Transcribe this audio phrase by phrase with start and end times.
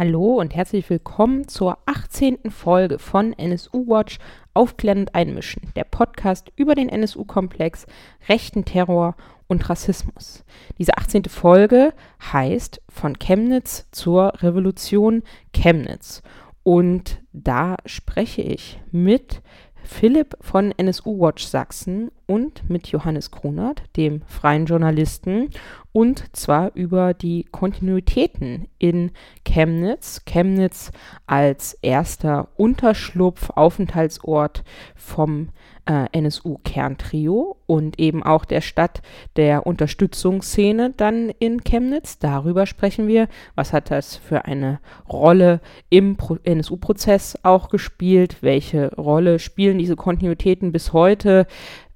[0.00, 2.50] Hallo und herzlich willkommen zur 18.
[2.50, 4.18] Folge von NSU Watch
[4.54, 7.84] Aufklärend Einmischen, der Podcast über den NSU-Komplex,
[8.26, 9.14] rechten Terror
[9.46, 10.42] und Rassismus.
[10.78, 11.26] Diese 18.
[11.26, 11.92] Folge
[12.32, 16.22] heißt Von Chemnitz zur Revolution Chemnitz.
[16.62, 19.42] Und da spreche ich mit
[19.82, 25.50] Philipp von NSU Watch Sachsen und mit Johannes Grunert, dem freien Journalisten,
[25.90, 29.10] und zwar über die Kontinuitäten in
[29.44, 30.22] Chemnitz.
[30.24, 30.92] Chemnitz
[31.26, 34.62] als erster Unterschlupf, Aufenthaltsort
[34.94, 35.48] vom
[35.86, 39.02] äh, NSU-Kerntrio und eben auch der Stadt
[39.34, 42.20] der Unterstützungsszene dann in Chemnitz.
[42.20, 43.26] Darüber sprechen wir.
[43.56, 48.36] Was hat das für eine Rolle im NSU-Prozess auch gespielt?
[48.42, 51.48] Welche Rolle spielen diese Kontinuitäten bis heute?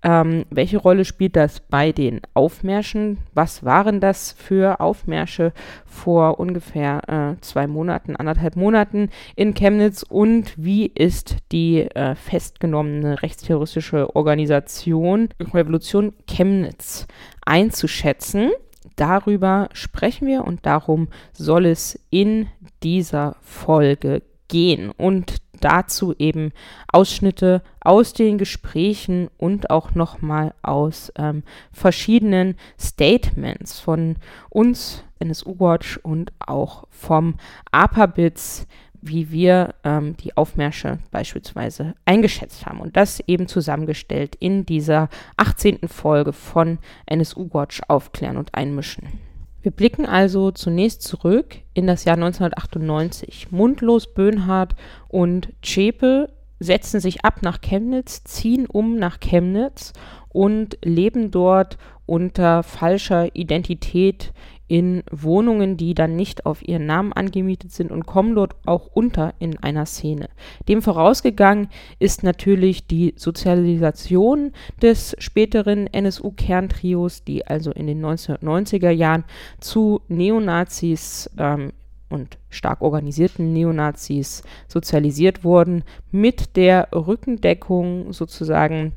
[0.04, 3.18] Ähm, welche Rolle spielt das bei den Aufmärschen?
[3.32, 5.54] Was waren das für Aufmärsche
[5.86, 10.02] vor ungefähr äh, zwei Monaten, anderthalb Monaten in Chemnitz?
[10.02, 17.06] Und wie ist die äh, festgenommene rechtsterroristische Organisation Revolution Chemnitz
[17.46, 18.50] einzuschätzen?
[18.96, 22.48] Darüber sprechen wir und darum soll es in
[22.82, 24.90] dieser Folge gehen.
[24.90, 26.52] Und dazu eben
[26.92, 34.16] Ausschnitte aus den Gesprächen und auch nochmal aus ähm, verschiedenen Statements von
[34.50, 37.34] uns, NSU Watch und auch vom
[37.72, 38.66] APABITS,
[39.00, 42.80] wie wir ähm, die Aufmärsche beispielsweise eingeschätzt haben.
[42.80, 45.88] Und das eben zusammengestellt in dieser 18.
[45.88, 49.33] Folge von NSU Watch Aufklären und Einmischen.
[49.64, 53.50] Wir blicken also zunächst zurück in das Jahr 1998.
[53.50, 54.74] Mundlos, Böhnhardt
[55.08, 56.28] und Zschäpe
[56.60, 59.94] setzen sich ab nach Chemnitz, ziehen um nach Chemnitz
[60.28, 64.34] und leben dort unter falscher Identität
[64.66, 69.34] in Wohnungen, die dann nicht auf ihren Namen angemietet sind und kommen dort auch unter
[69.38, 70.28] in einer Szene.
[70.68, 71.68] Dem vorausgegangen
[71.98, 79.24] ist natürlich die Sozialisation des späteren NSU-Kerntrios, die also in den 1990er Jahren
[79.60, 81.72] zu Neonazis ähm,
[82.08, 88.92] und stark organisierten Neonazis sozialisiert wurden, mit der Rückendeckung sozusagen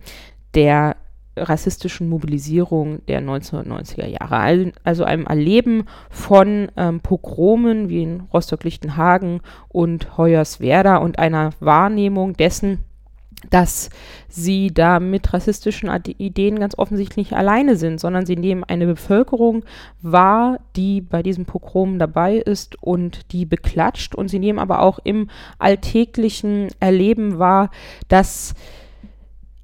[0.54, 0.96] der
[1.38, 4.72] rassistischen Mobilisierung der 1990er Jahre.
[4.84, 12.84] Also einem Erleben von ähm, Pogromen wie in Rostock-Lichtenhagen und Hoyerswerda und einer Wahrnehmung dessen,
[13.50, 13.90] dass
[14.28, 19.64] sie da mit rassistischen Ideen ganz offensichtlich nicht alleine sind, sondern sie nehmen eine Bevölkerung
[20.02, 24.16] wahr, die bei diesem Pogrom dabei ist und die beklatscht.
[24.16, 27.70] Und sie nehmen aber auch im alltäglichen Erleben wahr,
[28.08, 28.54] dass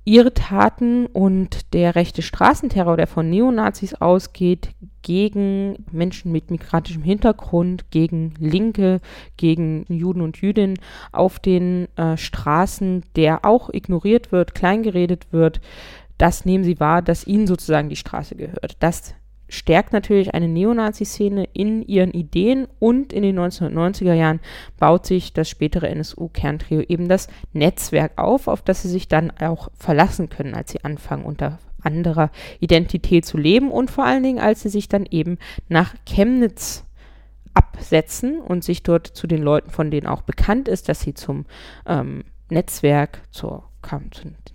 [0.06, 4.70] ihre Taten und der rechte Straßenterror, der von Neonazis ausgeht,
[5.02, 9.02] gegen Menschen mit migratischem Hintergrund, gegen Linke,
[9.38, 10.80] gegen Juden und Jüdinnen
[11.12, 15.60] auf den äh, Straßen, der auch ignoriert wird, kleingeredet wird,
[16.18, 18.78] das nehmen sie wahr, dass ihnen sozusagen die Straße gehört.
[18.80, 19.16] Das
[19.50, 24.40] stärkt natürlich eine Neonazi-Szene in ihren Ideen und in den 1990er Jahren
[24.80, 29.70] baut sich das spätere NSU-Kerntrio eben das Netzwerk auf, auf das sie sich dann auch
[29.76, 34.62] verlassen können, als sie anfangen unter anderer Identität zu leben und vor allen Dingen, als
[34.62, 35.38] sie sich dann eben
[35.68, 36.86] nach Chemnitz
[37.54, 41.46] absetzen und sich dort zu den Leuten, von denen auch bekannt ist, dass sie zum
[41.86, 44.10] ähm, Netzwerk, zur, kam,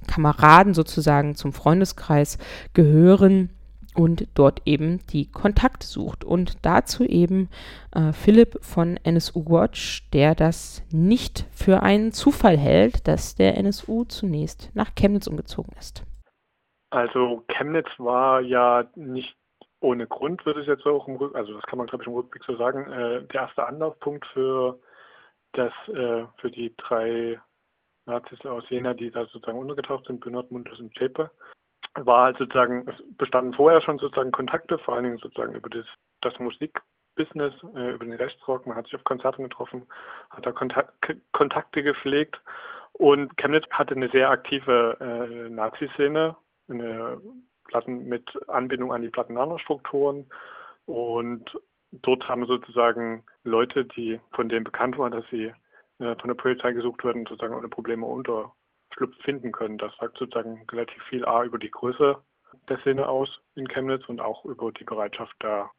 [0.07, 2.39] Kameraden sozusagen, zum Freundeskreis
[2.73, 3.51] gehören,
[3.99, 6.25] und dort eben die Kontakte sucht.
[6.25, 7.49] Und dazu eben
[7.93, 14.05] äh, Philipp von NSU Watch, der das nicht für einen Zufall hält, dass der NSU
[14.05, 16.05] zunächst nach Chemnitz umgezogen ist.
[16.91, 19.37] Also Chemnitz war ja nicht
[19.81, 22.15] ohne Grund, würde ich jetzt auch im Rück, also das kann man glaube ich im
[22.15, 24.79] Rückblick so sagen, äh, der erste Anlaufpunkt für
[25.53, 27.41] das, äh, für die drei
[28.07, 31.31] Nazis aus Jena, die da sozusagen untergetaucht sind, Bernhard, Mundus und Schäpe
[31.95, 35.87] war halt sozusagen, es bestanden vorher schon sozusagen Kontakte, vor allen Dingen sozusagen über das,
[36.21, 38.67] das Musikbusiness, äh, über den Rechtsrock.
[38.67, 39.87] Man hat sich auf Konzerten getroffen,
[40.31, 40.93] hat da Kontakt,
[41.33, 42.41] Kontakte gepflegt.
[42.93, 46.37] Und Chemnitz hatte eine sehr aktive äh, Nazi-Szene,
[46.69, 47.21] eine
[47.65, 50.27] Platten mit Anbindung an die Plattenlagerstrukturen.
[50.87, 51.45] Und
[51.93, 55.53] dort haben sozusagen Leute, die von denen bekannt waren, dass sie
[55.99, 58.53] äh, von der Polizei gesucht werden, sozusagen ohne Probleme unter
[58.95, 59.79] Schlupf finden können.
[59.79, 62.17] Das sagt sozusagen relativ viel A über die Größe
[62.69, 65.71] der Szene aus in Chemnitz und auch über die Bereitschaft, da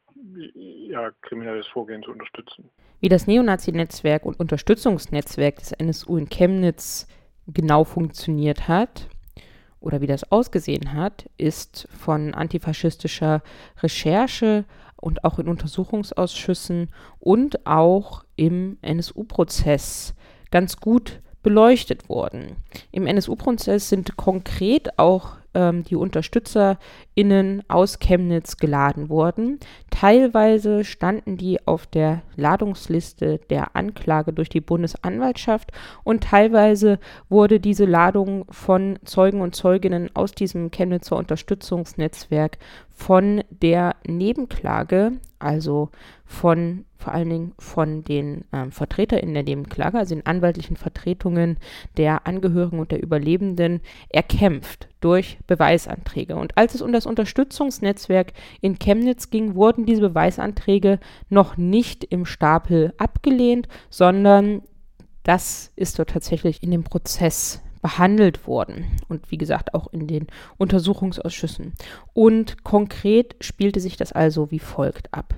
[0.54, 2.68] ja, kriminelles Vorgehen zu unterstützen.
[3.00, 7.06] Wie das Neonazi-Netzwerk und Unterstützungsnetzwerk des NSU in Chemnitz
[7.46, 9.08] genau funktioniert hat
[9.80, 13.42] oder wie das ausgesehen hat, ist von antifaschistischer
[13.82, 14.64] Recherche
[14.96, 20.14] und auch in Untersuchungsausschüssen und auch im NSU-Prozess
[20.50, 22.56] ganz gut beleuchtet worden.
[22.92, 25.96] Im NSU-Prozess sind konkret auch ähm, die
[27.20, 29.58] UnterstützerInnen aus Chemnitz geladen worden.
[29.90, 35.72] Teilweise standen die auf der Ladungsliste der Anklage durch die Bundesanwaltschaft
[36.04, 42.58] und teilweise wurde diese Ladung von Zeugen und Zeuginnen aus diesem Chemnitzer Unterstützungsnetzwerk
[42.90, 45.90] von der Nebenklage, also
[46.24, 51.56] von vor allen Dingen von den ähm, VertreterInnen der Nebenklage, also den anwaltlichen Vertretungen
[51.96, 53.80] der Angehörigen und der Überlebenden,
[54.10, 56.36] erkämpft durch Beweisanträge.
[56.36, 60.98] Und als es um das Unterstützungsnetzwerk in Chemnitz ging, wurden diese Beweisanträge
[61.28, 64.62] noch nicht im Stapel abgelehnt, sondern
[65.22, 70.26] das ist dort tatsächlich in dem Prozess behandelt worden und wie gesagt auch in den
[70.58, 71.72] Untersuchungsausschüssen.
[72.12, 75.34] Und konkret spielte sich das also wie folgt ab.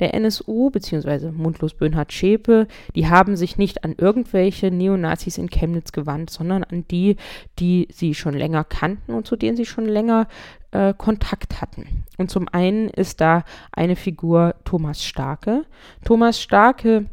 [0.00, 1.30] Der NSU bzw.
[1.30, 6.86] Mundlos Böhnhard Schäpe, die haben sich nicht an irgendwelche Neonazis in Chemnitz gewandt, sondern an
[6.90, 7.16] die,
[7.58, 10.28] die sie schon länger kannten und zu denen sie schon länger
[10.72, 12.04] äh, Kontakt hatten.
[12.18, 15.64] Und zum einen ist da eine Figur Thomas Starke.
[16.04, 17.06] Thomas Starke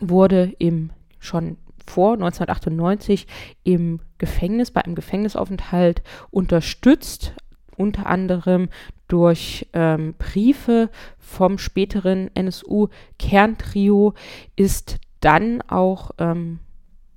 [0.00, 3.26] wurde im schon vor 1998
[3.64, 7.32] im Gefängnis, bei einem Gefängnisaufenthalt unterstützt,
[7.76, 8.68] unter anderem
[9.08, 14.14] durch ähm, Briefe vom späteren NSU-Kerntrio,
[14.56, 16.58] ist dann auch ähm,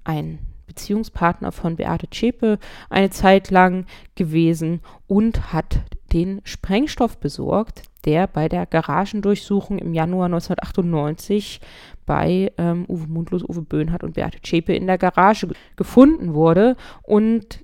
[0.04, 3.86] ein Beziehungspartner von Beate Zschäpe eine Zeit lang
[4.16, 5.82] gewesen und hat
[6.14, 11.60] den Sprengstoff besorgt, der bei der Garagendurchsuchung im Januar 1998
[12.06, 16.78] bei ähm, Uwe Mundlos, Uwe Böhnhardt und Beate Zschäpe in der Garage gefunden wurde.
[17.04, 17.64] Und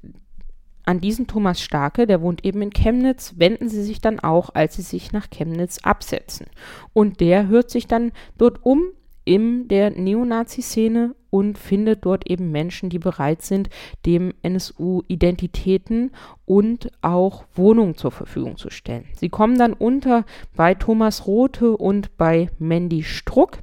[0.85, 4.75] an diesen Thomas Starke, der wohnt eben in Chemnitz, wenden sie sich dann auch, als
[4.75, 6.47] sie sich nach Chemnitz absetzen.
[6.93, 8.83] Und der hört sich dann dort um
[9.25, 13.69] in der Neonazi-Szene und findet dort eben Menschen, die bereit sind,
[14.05, 16.11] dem NSU Identitäten
[16.45, 19.05] und auch Wohnungen zur Verfügung zu stellen.
[19.17, 20.25] Sie kommen dann unter
[20.55, 23.59] bei Thomas Rothe und bei Mandy Struck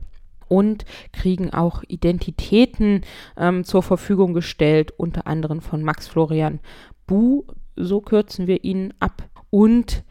[0.49, 3.03] und kriegen auch Identitäten
[3.39, 6.61] ähm, zur Verfügung gestellt, unter anderem von Max Florian
[7.07, 7.45] Bu,
[7.75, 10.03] so kürzen wir ihn ab, und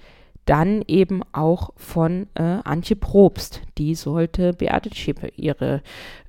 [0.45, 3.61] dann eben auch von äh, Antje Probst.
[3.77, 5.81] Die sollte Beate Zschäpe ihre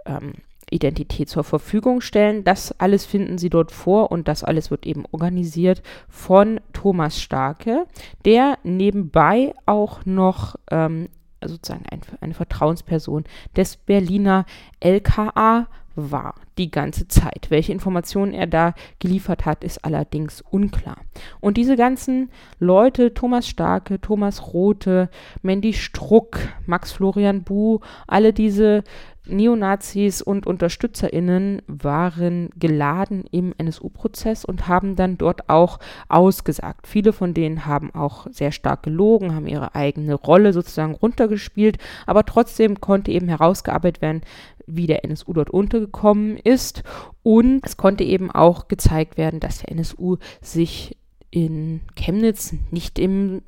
[0.06, 0.34] ähm,
[0.70, 2.44] Identität zur Verfügung stellen.
[2.44, 7.86] Das alles finden Sie dort vor und das alles wird eben organisiert von Thomas Starke,
[8.24, 11.08] der nebenbei auch noch ähm,
[11.44, 13.24] sozusagen ein, eine Vertrauensperson
[13.56, 14.46] des Berliner
[14.80, 17.46] LKA war die ganze Zeit.
[17.49, 20.96] Welche Informationen er da geliefert hat, ist allerdings unklar.
[21.40, 25.08] Und diese ganzen Leute, Thomas Starke, Thomas Rote,
[25.43, 28.84] Mandy Struck, Max Florian Bu, alle diese
[29.26, 35.78] Neonazis und UnterstützerInnen waren geladen im NSU-Prozess und haben dann dort auch
[36.08, 36.86] ausgesagt.
[36.86, 42.24] Viele von denen haben auch sehr stark gelogen, haben ihre eigene Rolle sozusagen runtergespielt, aber
[42.24, 44.22] trotzdem konnte eben herausgearbeitet werden,
[44.66, 46.82] wie der NSU dort untergekommen ist.
[47.22, 50.96] Und es konnte eben auch gezeigt werden, dass der NSU sich
[51.30, 53.42] in Chemnitz nicht im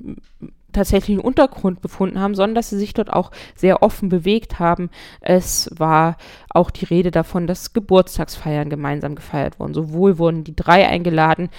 [0.75, 4.89] tatsächlichen Untergrund befunden haben, sondern dass sie sich dort auch sehr offen bewegt haben.
[5.21, 6.17] Es war
[6.49, 9.73] auch die Rede davon, dass Geburtstagsfeiern gemeinsam gefeiert wurden.
[9.73, 11.49] Sowohl wurden die drei eingeladen,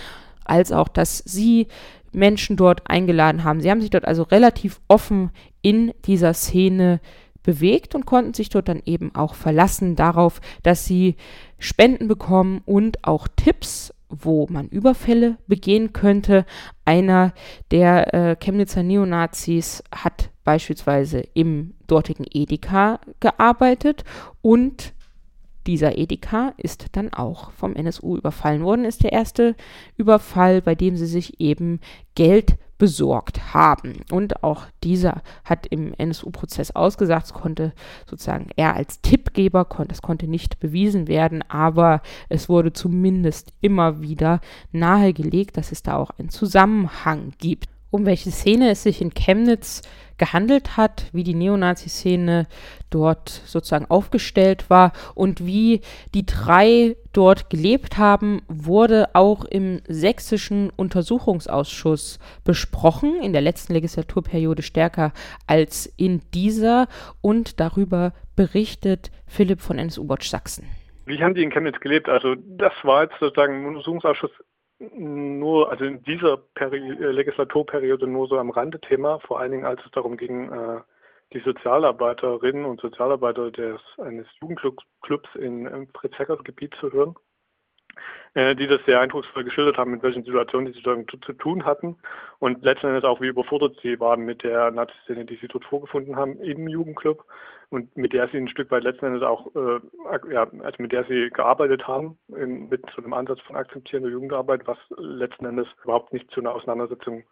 [0.45, 1.67] als auch, dass sie
[2.13, 3.61] Menschen dort eingeladen haben.
[3.61, 5.31] Sie haben sich dort also relativ offen
[5.61, 7.01] in dieser Szene
[7.43, 11.17] bewegt und konnten sich dort dann eben auch verlassen darauf, dass sie
[11.59, 16.45] Spenden bekommen und auch Tipps wo man Überfälle begehen könnte.
[16.85, 17.33] Einer
[17.71, 24.05] der äh, Chemnitzer Neonazis hat beispielsweise im dortigen Edeka gearbeitet
[24.43, 24.95] und
[25.67, 29.57] dieser Edeka ist dann auch vom NSU überfallen worden, ist der erste
[29.97, 31.81] Überfall, bei dem sie sich eben
[32.15, 34.03] Geld besorgt haben.
[34.11, 37.73] Und auch dieser hat im NSU-Prozess ausgesagt, es konnte
[38.09, 44.01] sozusagen er als Tippgeber, konnte, es konnte nicht bewiesen werden, aber es wurde zumindest immer
[44.01, 44.41] wieder
[44.73, 49.81] nahegelegt, dass es da auch einen Zusammenhang gibt um welche Szene es sich in Chemnitz
[50.19, 52.47] gehandelt hat, wie die Neonazi-Szene
[52.91, 55.81] dort sozusagen aufgestellt war und wie
[56.15, 64.63] die drei dort gelebt haben, wurde auch im sächsischen Untersuchungsausschuss besprochen, in der letzten Legislaturperiode
[64.63, 65.13] stärker
[65.47, 66.89] als in dieser
[67.23, 70.67] und darüber berichtet Philipp von NSU-Watch Sachsen.
[71.07, 72.09] Wie haben die in Chemnitz gelebt?
[72.09, 74.33] Also das war jetzt sozusagen im Untersuchungsausschuss
[75.77, 79.85] also in dieser Peri äh, Legislaturperiode nur so am Rande Thema, vor allen Dingen als
[79.85, 80.81] es darum ging, äh,
[81.35, 86.15] die Sozialarbeiterinnen und Sozialarbeiter des, eines Jugendclubs in Fritz
[86.45, 87.15] Gebiet zu hören.
[88.35, 91.65] Äh, die das sehr eindrucksvoll geschildert haben, mit welchen Situationen die sich zu, zu tun
[91.65, 91.97] hatten
[92.39, 96.17] und letzten Endes auch wie überfordert sie waren mit der Nazi-Szene, die sie dort vorgefunden
[96.17, 97.25] haben im Jugendclub
[97.71, 99.81] und mit der sie ein Stück weit letzten Endes auch, äh,
[100.33, 104.67] ja, also mit der sie gearbeitet haben, in, mit zu einem Ansatz von akzeptierender Jugendarbeit,
[104.67, 107.25] was letzten Endes überhaupt nicht zu einer Auseinandersetzung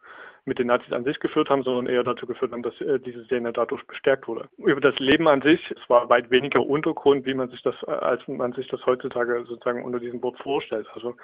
[0.45, 3.25] mit den Nazis an sich geführt haben, sondern eher dazu geführt haben, dass äh, diese
[3.25, 4.49] Szene dadurch bestärkt wurde.
[4.59, 7.91] Über das Leben an sich, es war weit weniger Untergrund, wie man sich das, äh,
[7.91, 10.87] als man sich das heutzutage sozusagen unter diesem Wort vorstellt.
[10.95, 11.17] Also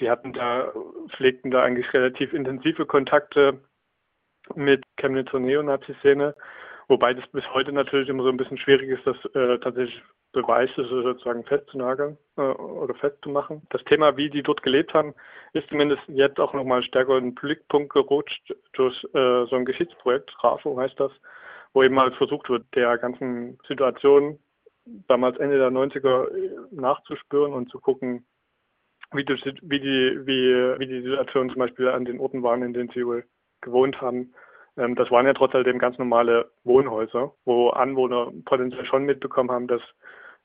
[0.00, 0.72] die hatten da,
[1.10, 3.60] pflegten da eigentlich relativ intensive Kontakte
[4.54, 6.34] mit Chemnitzer Neonazi-Szene,
[6.88, 10.84] wobei das bis heute natürlich immer so ein bisschen schwierig ist, das äh, tatsächlich Beweise
[10.84, 13.62] sozusagen festzunageln äh, oder festzumachen.
[13.70, 15.14] Das Thema, wie die dort gelebt haben,
[15.52, 20.34] ist zumindest jetzt auch nochmal stärker in den Blickpunkt gerutscht durch äh, so ein Geschichtsprojekt,
[20.42, 21.12] RAFO heißt das,
[21.72, 24.38] wo eben mal versucht wird, der ganzen Situation
[25.08, 28.26] damals Ende der 90er äh, nachzuspüren und zu gucken,
[29.12, 32.90] wie die, wie die, wie die Situation zum Beispiel an den Orten waren, in denen
[32.92, 33.24] sie wohl
[33.60, 34.34] gewohnt haben.
[34.76, 39.66] Ähm, das waren ja trotz alledem ganz normale Wohnhäuser, wo Anwohner potenziell schon mitbekommen haben,
[39.66, 39.82] dass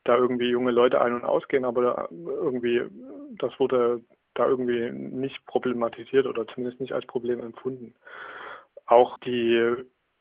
[0.04, 2.84] da irgendwie junge Leute ein- und ausgehen, aber irgendwie,
[3.38, 4.02] das wurde
[4.36, 7.94] da irgendwie nicht problematisiert oder zumindest nicht als Problem empfunden.
[8.86, 9.76] Auch die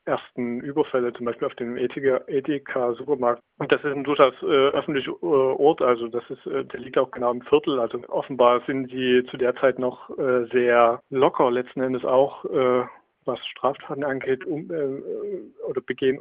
[0.05, 3.43] ersten Überfälle, zum Beispiel auf dem Edeka-Supermarkt.
[3.59, 6.99] Und das ist ein durchaus äh, öffentlicher äh, Ort, also das ist, äh, der liegt
[6.99, 7.79] auch genau im Viertel.
[7.79, 12.85] Also offenbar sind die zu der Zeit noch äh, sehr locker letzten Endes auch, äh,
[13.29, 16.19] was Straftaten angeht um, äh, oder Begehen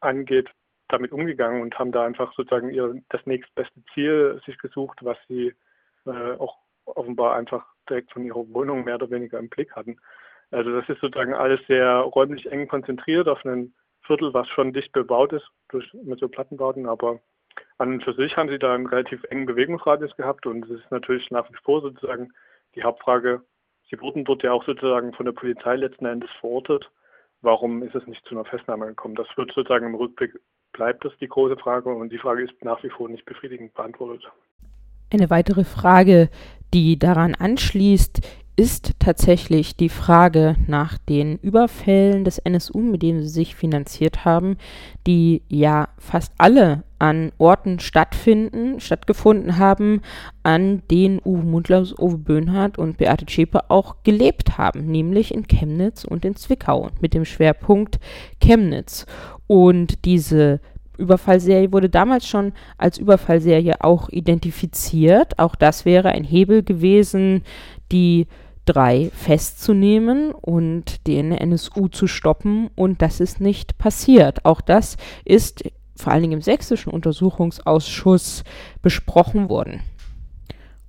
[0.00, 0.50] angeht,
[0.88, 5.54] damit umgegangen und haben da einfach sozusagen ihr das nächstbeste Ziel sich gesucht, was sie
[6.06, 9.96] äh, auch offenbar einfach direkt von ihrer Wohnung mehr oder weniger im Blick hatten.
[10.50, 13.72] Also das ist sozusagen alles sehr räumlich eng konzentriert auf ein
[14.02, 17.20] Viertel, was schon dicht bebaut ist durch, mit so Plattenbauten, aber
[17.78, 20.90] an und für sich haben sie da einen relativ engen Bewegungsradius gehabt und es ist
[20.90, 22.32] natürlich nach wie vor sozusagen
[22.74, 23.42] die Hauptfrage,
[23.92, 26.90] sie wurden dort ja auch sozusagen von der Polizei letzten Endes verortet.
[27.42, 29.14] Warum ist es nicht zu einer Festnahme gekommen?
[29.14, 30.32] Das wird sozusagen im Rückblick
[30.72, 34.24] bleibt das die große Frage und die Frage ist nach wie vor nicht befriedigend beantwortet.
[35.12, 36.30] Eine weitere Frage,
[36.72, 38.20] die daran anschließt,
[38.56, 44.56] ist tatsächlich die Frage nach den Überfällen des NSU, mit denen sie sich finanziert haben,
[45.06, 50.02] die ja fast alle an Orten stattfinden, stattgefunden haben,
[50.42, 56.04] an denen Uwe Mundlaus, Uwe Böhnhardt und Beate Zschäpe auch gelebt haben, nämlich in Chemnitz
[56.04, 57.98] und in Zwickau mit dem Schwerpunkt
[58.40, 59.06] Chemnitz.
[59.46, 60.60] Und diese
[60.98, 65.38] Überfallserie wurde damals schon als Überfallserie auch identifiziert.
[65.38, 67.42] Auch das wäre ein Hebel gewesen,
[67.90, 68.26] die
[68.64, 72.70] drei festzunehmen und den NSU zu stoppen.
[72.74, 74.44] Und das ist nicht passiert.
[74.44, 75.64] Auch das ist
[75.96, 78.44] vor allen Dingen im sächsischen Untersuchungsausschuss
[78.82, 79.82] besprochen worden.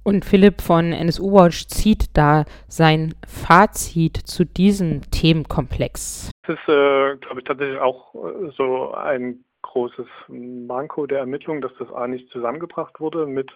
[0.03, 6.29] Und Philipp von NSU Watch zieht da sein Fazit zu diesem Themenkomplex.
[6.45, 11.71] Das ist, äh, glaube ich, tatsächlich auch äh, so ein großes Manko der Ermittlung, dass
[11.79, 13.49] das A nicht zusammengebracht wurde mit,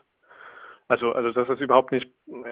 [0.87, 2.09] also, also dass das überhaupt nicht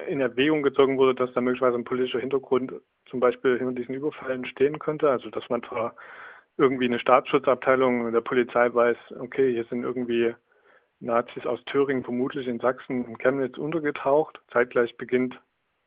[0.08, 2.74] in Erwägung gezogen wurde, dass da möglicherweise ein politischer Hintergrund
[3.10, 5.10] zum Beispiel hinter diesen Überfällen stehen könnte.
[5.10, 5.96] Also dass man zwar
[6.58, 10.34] irgendwie eine Staatsschutzabteilung der Polizei weiß, okay, hier sind irgendwie
[11.00, 14.40] Nazis aus Thüringen vermutlich in Sachsen und Chemnitz untergetaucht.
[14.52, 15.40] Zeitgleich beginnt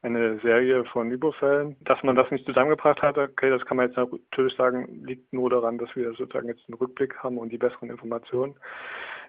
[0.02, 1.76] eine Serie von Überfällen.
[1.81, 5.50] Dass man das nicht zusammengebracht hat, okay, das kann man jetzt natürlich sagen, liegt nur
[5.50, 8.55] daran, dass wir sozusagen jetzt einen Rückblick haben und die besseren Informationen.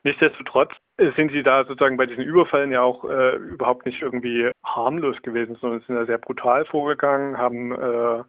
[0.04, 5.22] Nichtsdestotrotz sind sie da sozusagen bei diesen Überfällen ja auch äh, überhaupt nicht irgendwie harmlos
[5.24, 8.24] gewesen, sondern sind ja sehr brutal vorgegangen, haben äh,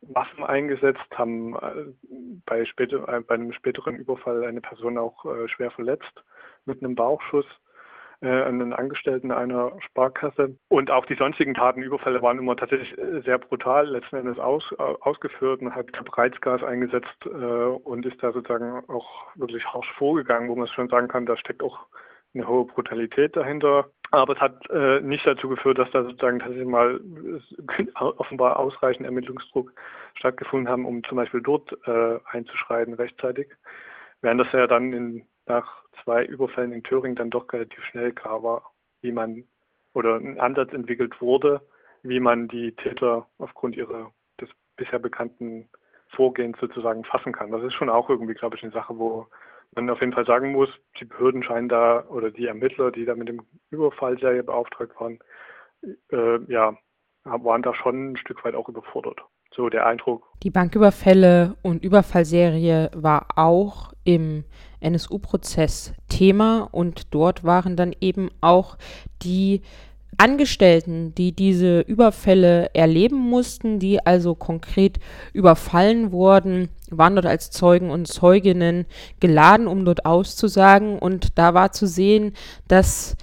[0.00, 1.92] Waffen eingesetzt, haben äh,
[2.46, 6.24] bei, später, äh, bei einem späteren Überfall eine Person auch äh, schwer verletzt
[6.64, 7.46] mit einem Bauchschuss
[8.24, 10.56] einen Angestellten einer Sparkasse.
[10.68, 14.74] Und auch die sonstigen Taten, Überfälle waren immer tatsächlich äh, sehr brutal letzten Endes aus,
[14.78, 15.62] äh, ausgeführt.
[15.62, 20.66] Man hat Reizgas eingesetzt äh, und ist da sozusagen auch wirklich harsch vorgegangen, wo man
[20.68, 21.86] schon sagen kann, da steckt auch
[22.34, 23.90] eine hohe Brutalität dahinter.
[24.12, 27.00] Aber es hat äh, nicht dazu geführt, dass da sozusagen tatsächlich mal
[27.94, 29.72] offenbar ausreichend Ermittlungsdruck
[30.14, 33.48] stattgefunden haben, um zum Beispiel dort äh, einzuschreiten rechtzeitig.
[34.22, 38.42] Während das ja dann in nach zwei Überfällen in Thüringen dann doch relativ schnell klar
[38.42, 39.44] war, wie man
[39.94, 41.62] oder ein Ansatz entwickelt wurde,
[42.02, 45.68] wie man die Täter aufgrund ihrer des bisher bekannten
[46.08, 47.50] Vorgehens sozusagen fassen kann.
[47.50, 49.26] Das ist schon auch irgendwie, glaube ich, eine Sache, wo
[49.74, 50.68] man auf jeden Fall sagen muss,
[51.00, 55.18] die Behörden scheinen da oder die Ermittler, die da mit dem Überfallserie beauftragt waren,
[56.10, 56.76] äh, ja,
[57.24, 59.20] waren da schon ein Stück weit auch überfordert.
[59.56, 60.22] So der Eindruck.
[60.42, 64.44] Die Banküberfälle und Überfallserie war auch im
[64.80, 68.76] NSU-Prozess Thema und dort waren dann eben auch
[69.22, 69.62] die
[70.18, 74.98] Angestellten, die diese Überfälle erleben mussten, die also konkret
[75.34, 78.86] überfallen wurden, waren dort als Zeugen und Zeuginnen
[79.20, 80.98] geladen, um dort auszusagen.
[80.98, 82.32] Und da war zu sehen,
[82.66, 83.16] dass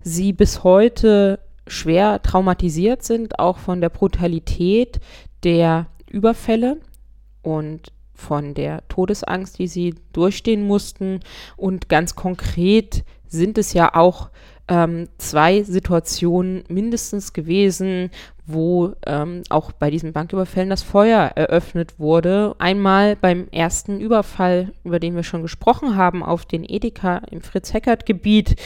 [0.00, 5.00] sie bis heute schwer traumatisiert sind, auch von der Brutalität
[5.44, 6.78] der Überfälle
[7.42, 11.20] und von der Todesangst, die sie durchstehen mussten.
[11.56, 14.30] Und ganz konkret sind es ja auch
[14.66, 18.10] ähm, zwei Situationen mindestens gewesen,
[18.44, 22.54] wo ähm, auch bei diesen Banküberfällen das Feuer eröffnet wurde.
[22.58, 28.56] Einmal beim ersten Überfall, über den wir schon gesprochen haben, auf den Edeka im Fritz-Heckert-Gebiet.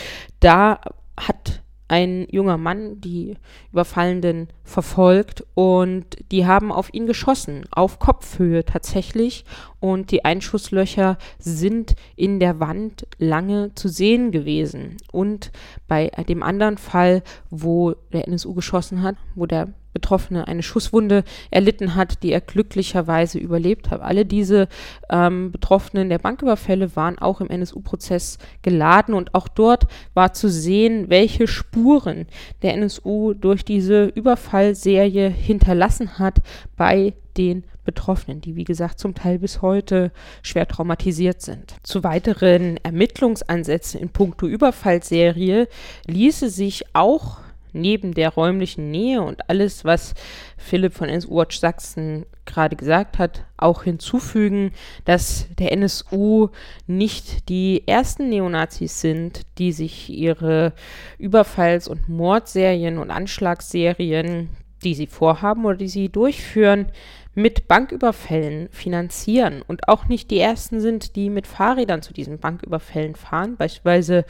[0.40, 0.80] Da
[1.16, 1.61] hat
[1.92, 3.36] ein junger Mann die
[3.70, 9.44] Überfallenden verfolgt und die haben auf ihn geschossen, auf Kopfhöhe tatsächlich.
[9.78, 14.96] Und die Einschusslöcher sind in der Wand lange zu sehen gewesen.
[15.12, 15.52] Und
[15.86, 21.94] bei dem anderen Fall, wo der NSU geschossen hat, wo der Betroffene eine Schusswunde erlitten
[21.94, 24.00] hat, die er glücklicherweise überlebt hat.
[24.00, 24.68] Alle diese
[25.10, 31.08] ähm, Betroffenen der Banküberfälle waren auch im NSU-Prozess geladen und auch dort war zu sehen,
[31.08, 32.26] welche Spuren
[32.62, 36.38] der NSU durch diese Überfallserie hinterlassen hat
[36.76, 41.74] bei den Betroffenen, die wie gesagt zum Teil bis heute schwer traumatisiert sind.
[41.82, 45.68] Zu weiteren Ermittlungsansätzen in puncto Überfallserie
[46.06, 47.38] ließe sich auch
[47.72, 50.14] neben der räumlichen Nähe und alles, was
[50.56, 54.72] Philipp von NSU Watch Sachsen gerade gesagt hat, auch hinzufügen,
[55.04, 56.48] dass der NSU
[56.86, 60.72] nicht die ersten Neonazis sind, die sich ihre
[61.18, 64.48] Überfalls- und Mordserien und Anschlagsserien,
[64.82, 66.86] die sie vorhaben oder die sie durchführen,
[67.34, 73.14] mit Banküberfällen finanzieren und auch nicht die ersten sind, die mit Fahrrädern zu diesen Banküberfällen
[73.14, 73.56] fahren.
[73.56, 74.24] Beispielsweise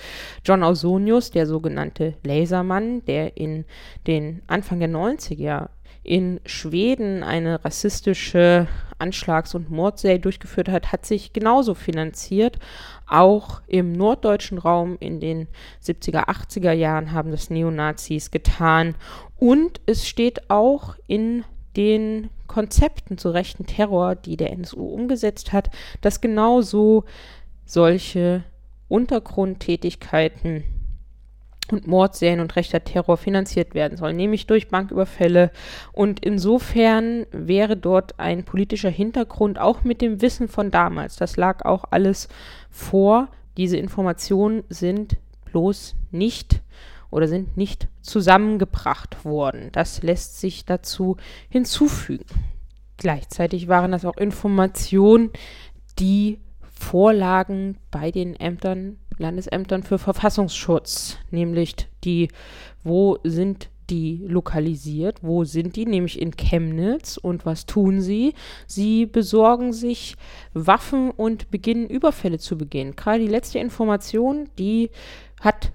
[0.44, 3.64] John Ausonius, der sogenannte Lasermann, der in
[4.06, 5.68] den Anfang der 90er
[6.04, 8.66] in Schweden eine rassistische
[8.98, 12.58] Anschlags- und Mordserie durchgeführt hat, hat sich genauso finanziert.
[13.06, 15.48] Auch im norddeutschen Raum in den
[15.84, 18.94] 70er, 80er Jahren haben das Neonazis getan.
[19.36, 21.44] Und es steht auch in
[21.76, 27.04] den Konzepten zu rechten Terror, die der NSU umgesetzt hat, dass genauso
[27.64, 28.44] solche
[28.88, 30.64] Untergrundtätigkeiten
[31.70, 35.50] und Mordserien und rechter Terror finanziert werden sollen, nämlich durch Banküberfälle.
[35.92, 41.16] Und insofern wäre dort ein politischer Hintergrund, auch mit dem Wissen von damals.
[41.16, 42.28] Das lag auch alles
[42.70, 43.28] vor.
[43.56, 46.60] Diese Informationen sind bloß nicht
[47.12, 49.68] oder sind nicht zusammengebracht worden.
[49.70, 51.16] Das lässt sich dazu
[51.48, 52.24] hinzufügen.
[52.96, 55.30] Gleichzeitig waren das auch Informationen,
[55.98, 56.38] die
[56.72, 62.28] vorlagen bei den Ämtern, Landesämtern für Verfassungsschutz, nämlich die,
[62.82, 65.18] wo sind die lokalisiert.
[65.22, 65.84] Wo sind die?
[65.84, 67.18] Nämlich in Chemnitz.
[67.18, 68.32] Und was tun sie?
[68.66, 70.16] Sie besorgen sich
[70.54, 72.96] Waffen und beginnen Überfälle zu begehen.
[72.96, 74.90] Gerade die letzte Information, die
[75.40, 75.72] hat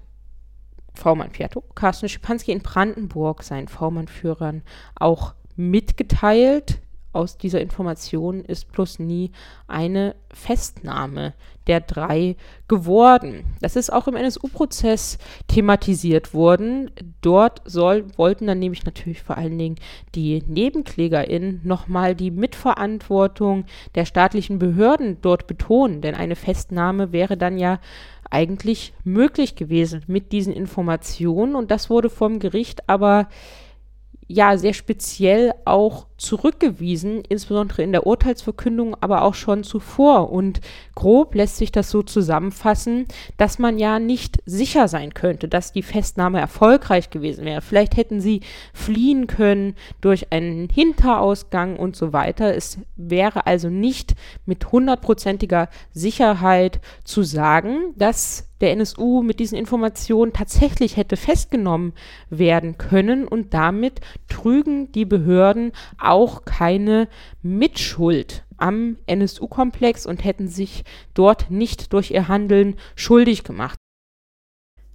[0.98, 4.62] V-Mann Piatto, Carsten Schipanski in Brandenburg seinen V-Mann-Führern
[4.96, 6.80] auch mitgeteilt.
[7.12, 9.32] Aus dieser Information ist plus nie
[9.66, 11.32] eine Festnahme
[11.66, 12.36] der drei
[12.68, 13.44] geworden.
[13.60, 16.90] Das ist auch im NSU-Prozess thematisiert worden.
[17.22, 19.76] Dort soll, wollten dann nämlich natürlich vor allen Dingen
[20.14, 27.58] die NebenklägerInnen nochmal die Mitverantwortung der staatlichen Behörden dort betonen, denn eine Festnahme wäre dann
[27.58, 27.80] ja
[28.30, 31.54] eigentlich möglich gewesen mit diesen Informationen.
[31.54, 33.28] Und das wurde vom Gericht aber
[34.26, 40.30] ja sehr speziell auch zurückgewiesen, insbesondere in der Urteilsverkündung, aber auch schon zuvor.
[40.30, 40.60] Und
[40.94, 45.82] grob lässt sich das so zusammenfassen, dass man ja nicht sicher sein könnte, dass die
[45.82, 47.62] Festnahme erfolgreich gewesen wäre.
[47.62, 48.40] Vielleicht hätten sie
[48.74, 52.54] fliehen können durch einen Hinterausgang und so weiter.
[52.54, 60.32] Es wäre also nicht mit hundertprozentiger Sicherheit zu sagen, dass der NSU mit diesen Informationen
[60.32, 61.92] tatsächlich hätte festgenommen
[62.28, 65.72] werden können und damit trügen die Behörden
[66.08, 67.08] auch keine
[67.42, 73.78] Mitschuld am NSU-Komplex und hätten sich dort nicht durch ihr Handeln schuldig gemacht.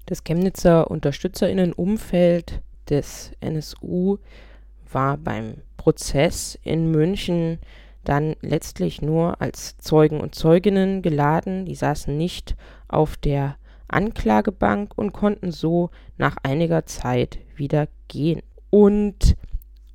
[0.05, 4.17] Das Chemnitzer Unterstützerinnenumfeld des NSU
[4.91, 7.59] war beim Prozess in München
[8.03, 11.65] dann letztlich nur als Zeugen und Zeuginnen geladen.
[11.65, 12.55] Die saßen nicht
[12.89, 13.55] auf der
[13.87, 18.41] Anklagebank und konnten so nach einiger Zeit wieder gehen.
[18.69, 19.35] Und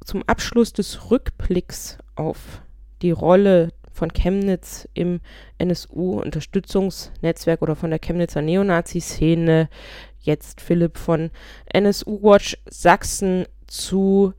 [0.08, 2.62] zum Abschluss des Rückblicks auf
[3.02, 5.20] die Rolle von Chemnitz im
[5.58, 9.68] NSU-Unterstützungsnetzwerk oder von der Chemnitzer Neonazi-Szene
[10.20, 11.30] jetzt Philipp von
[11.66, 14.32] NSU Watch Sachsen zu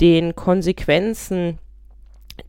[0.00, 1.60] den Konsequenzen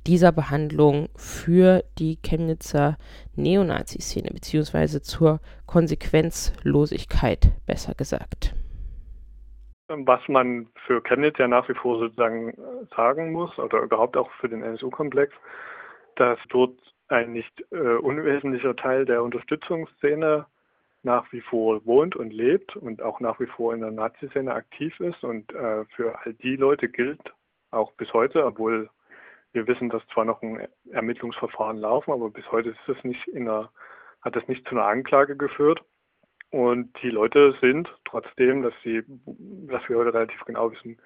[0.08, 2.98] dieser Behandlung für die Chemnitzer
[3.36, 8.56] Neonazi-Szene, beziehungsweise zur Konsequenzlosigkeit, besser gesagt.
[10.06, 12.54] Was man für Chemnitz ja nach wie vor sozusagen
[12.96, 15.34] sagen muss, oder überhaupt auch für den NSU-Komplex,
[16.16, 16.78] dass dort
[17.08, 20.46] ein nicht äh, unwesentlicher Teil der Unterstützungsszene
[21.04, 24.98] nach wie vor wohnt und lebt und auch nach wie vor in der Nazi-Szene aktiv
[25.00, 25.24] ist.
[25.24, 27.22] Und äh, für all die Leute gilt
[27.72, 28.90] auch bis heute, obwohl
[29.52, 33.48] wir wissen, dass zwar noch ein Ermittlungsverfahren laufen, aber bis heute ist es nicht in
[33.48, 33.70] einer,
[34.22, 35.82] hat es nicht zu einer Anklage geführt.
[36.54, 41.00] Und die Leute sind trotzdem, dass sie, dass wir heute relativ genau wissen,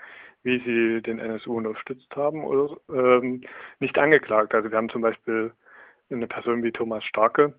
[0.44, 3.42] wie sie den NSU unterstützt haben, oder, ähm,
[3.80, 4.54] nicht angeklagt.
[4.54, 5.54] Also wir haben zum Beispiel
[6.12, 7.58] eine Person wie Thomas Starke,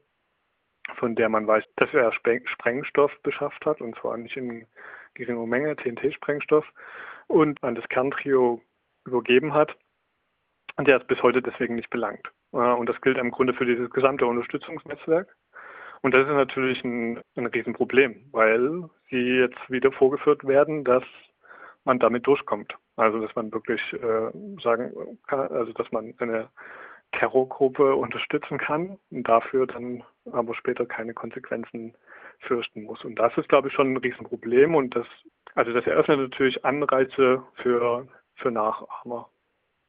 [0.96, 4.66] von der man weiß, dass er Sprengstoff beschafft hat, und zwar nicht in
[5.14, 6.66] geringer Menge, TNT-Sprengstoff,
[7.27, 8.61] und an das Kerntrio
[9.07, 9.74] übergeben hat.
[10.77, 12.31] Und der ist bis heute deswegen nicht belangt.
[12.51, 15.35] Und das gilt im Grunde für dieses gesamte Unterstützungsnetzwerk.
[16.03, 21.05] Und das ist natürlich ein, ein Riesenproblem, weil sie jetzt wieder vorgeführt werden, dass
[21.85, 22.75] man damit durchkommt.
[22.97, 24.31] Also dass man wirklich äh,
[24.63, 26.49] sagen kann, also dass man eine
[27.13, 31.95] Terrorgruppe unterstützen kann und dafür dann aber später keine Konsequenzen
[32.41, 33.05] fürchten muss.
[33.05, 35.07] Und das ist, glaube ich, schon ein Riesenproblem und das,
[35.55, 39.29] also das eröffnet natürlich Anreize für, für Nachahmer,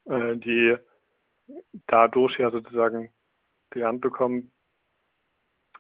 [0.06, 0.78] äh, die
[1.88, 3.12] dadurch ja sozusagen
[3.70, 4.52] gelernt bekommen,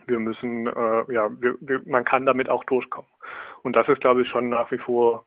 [0.09, 3.09] wir müssen, äh, ja, wir, wir, man kann damit auch durchkommen.
[3.63, 5.25] Und das ist, glaube ich, schon nach wie vor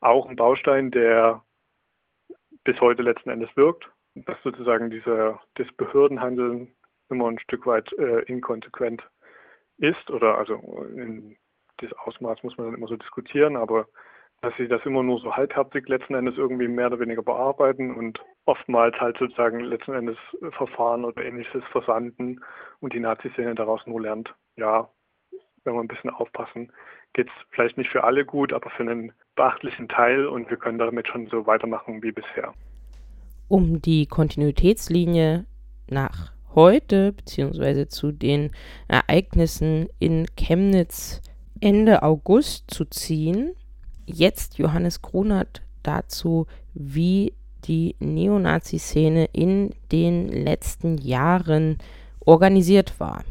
[0.00, 1.42] auch ein Baustein, der
[2.64, 6.74] bis heute letzten Endes wirkt dass sozusagen dieser, das Behördenhandeln
[7.08, 9.02] immer ein Stück weit äh, inkonsequent
[9.78, 10.54] ist oder also
[10.94, 11.36] in
[11.78, 13.88] das Ausmaß muss man dann immer so diskutieren, aber
[14.42, 18.20] dass sie das immer nur so halbherzig letzten Endes irgendwie mehr oder weniger bearbeiten und
[18.46, 20.16] oftmals halt sozusagen letzten Endes
[20.52, 22.40] Verfahren oder ähnliches versanden
[22.80, 24.88] und die Nazi-Szene daraus nur lernt, ja,
[25.64, 26.72] wenn wir ein bisschen aufpassen,
[27.12, 30.78] geht es vielleicht nicht für alle gut, aber für einen beachtlichen Teil und wir können
[30.78, 32.54] damit schon so weitermachen wie bisher
[33.50, 35.44] um die Kontinuitätslinie
[35.88, 38.52] nach heute beziehungsweise zu den
[38.86, 41.20] Ereignissen in Chemnitz
[41.60, 43.56] Ende August zu ziehen.
[44.10, 51.78] Jetzt Johannes Grunert dazu, wie die Neonazi-Szene in den letzten Jahren
[52.24, 53.24] organisiert war.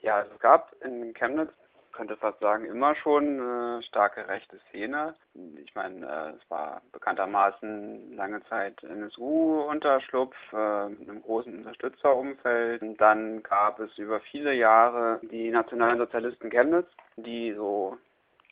[0.00, 1.50] Ja, es gab in Chemnitz
[1.98, 5.16] könnte fast sagen, immer schon eine starke rechte Szene.
[5.56, 12.82] Ich meine, äh, es war bekanntermaßen lange Zeit NSU-Unterschlupf äh, mit einem großen Unterstützerumfeld.
[13.00, 16.86] Dann gab es über viele Jahre die Nationalen Sozialisten Chemnitz,
[17.16, 17.98] die so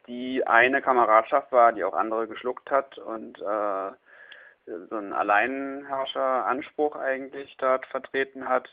[0.07, 3.91] die eine Kameradschaft war, die auch andere geschluckt hat und äh,
[4.91, 8.69] so einen Alleinherrscher-Anspruch eigentlich dort vertreten hat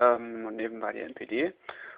[0.00, 1.52] ähm, und nebenbei die NPD.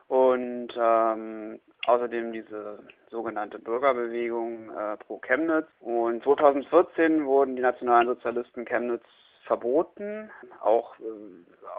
[0.08, 2.78] Und ähm, außerdem diese
[3.10, 5.66] sogenannte Bürgerbewegung äh, pro Chemnitz.
[5.80, 9.04] Und 2014 wurden die nationalen Sozialisten Chemnitz
[9.48, 10.30] verboten,
[10.60, 11.04] auch äh,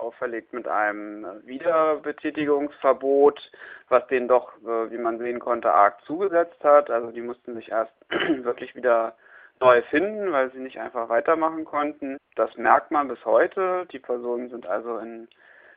[0.01, 3.39] auferlegt mit einem Wiederbetätigungsverbot,
[3.87, 6.89] was denen doch, äh, wie man sehen konnte, arg zugesetzt hat.
[6.89, 9.15] Also die mussten sich erst wirklich wieder
[9.61, 12.17] neu finden, weil sie nicht einfach weitermachen konnten.
[12.35, 13.85] Das merkt man bis heute.
[13.91, 15.27] Die Personen sind also in,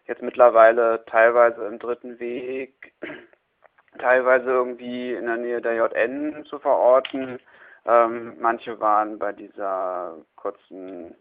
[0.07, 2.95] jetzt mittlerweile teilweise im dritten Weg,
[3.99, 7.39] teilweise irgendwie in der Nähe der JN zu verorten.
[7.85, 11.15] Ähm, manche waren bei dieser kurzen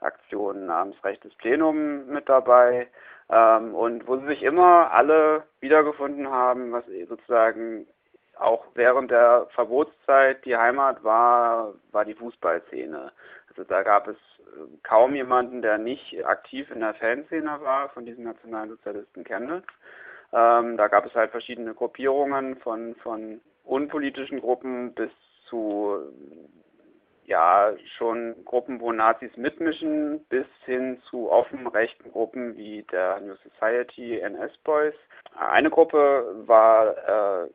[0.00, 2.88] Aktion namens Rechtes Plenum mit dabei.
[3.28, 7.86] Ähm, und wo sie sich immer alle wiedergefunden haben, was sozusagen
[8.38, 13.10] auch während der Verbotszeit die Heimat war, war die Fußballszene.
[13.48, 18.04] Also da gab es äh, kaum jemanden, der nicht aktiv in der Fanszene war von
[18.04, 19.66] diesen Nationalsozialisten Chemnitz.
[20.32, 25.10] Ähm, da gab es halt verschiedene Gruppierungen von, von unpolitischen Gruppen bis
[25.48, 25.98] zu
[27.26, 33.34] ja schon Gruppen, wo Nazis mitmischen, bis hin zu offen rechten Gruppen wie der New
[33.36, 34.94] Society NS Boys.
[35.38, 37.48] Eine Gruppe war äh,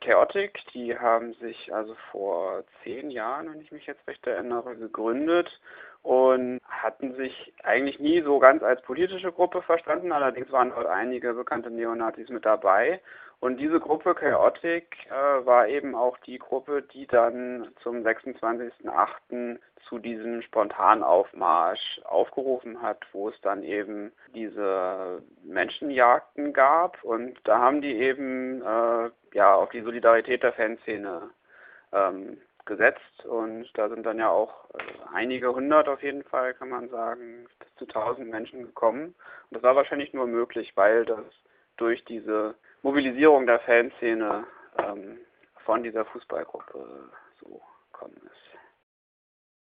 [0.00, 5.60] Chaotic, die haben sich also vor zehn Jahren, wenn ich mich jetzt recht erinnere, gegründet
[6.02, 10.12] und hatten sich eigentlich nie so ganz als politische Gruppe verstanden.
[10.12, 13.00] Allerdings waren dort einige bekannte Neonazis mit dabei
[13.40, 19.58] Und diese Gruppe Chaotic äh, war eben auch die Gruppe, die dann zum 26.08.
[19.88, 27.02] zu diesem Spontanaufmarsch aufgerufen hat, wo es dann eben diese Menschenjagden gab.
[27.04, 31.30] Und da haben die eben äh, ja auf die Solidarität der Fanszene
[31.92, 33.24] ähm, gesetzt.
[33.24, 34.82] Und da sind dann ja auch äh,
[35.14, 39.14] einige hundert auf jeden Fall, kann man sagen, bis zu tausend Menschen gekommen.
[39.50, 41.24] Und das war wahrscheinlich nur möglich, weil das
[41.76, 44.44] durch diese Mobilisierung der Fanszene
[44.78, 45.18] ähm,
[45.64, 47.10] von dieser Fußballgruppe
[47.40, 47.60] so
[47.92, 48.58] gekommen ist.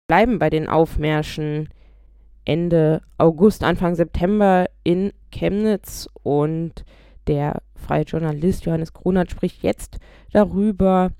[0.08, 1.70] Bleiben bei den Aufmärschen.
[2.46, 6.08] Ende August, Anfang September in Chemnitz.
[6.24, 6.84] Und
[7.28, 10.00] der freie Journalist Johannes Kronert spricht jetzt
[10.34, 11.12] darüber,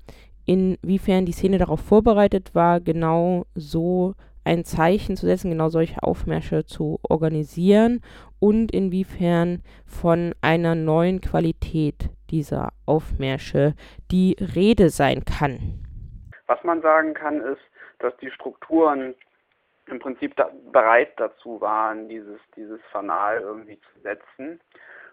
[0.44, 6.64] inwiefern die Szene darauf vorbereitet war, genau so ein Zeichen zu setzen, genau solche Aufmärsche
[6.64, 8.02] zu organisieren
[8.38, 13.74] und inwiefern von einer neuen Qualität dieser Aufmärsche
[14.10, 15.84] die Rede sein kann.
[16.46, 17.60] Was man sagen kann, ist,
[17.98, 19.14] dass die Strukturen
[19.86, 24.60] im Prinzip da, bereit dazu waren, dieses, dieses Fanal irgendwie zu setzen.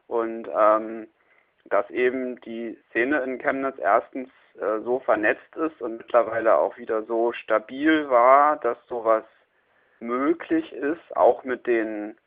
[0.08, 1.08] Und ähm,
[1.66, 7.04] dass eben die Szene in Chemnitz erstens äh, so vernetzt ist und mittlerweile auch wieder
[7.04, 9.24] so stabil war, dass sowas
[10.00, 12.18] möglich ist, auch mit den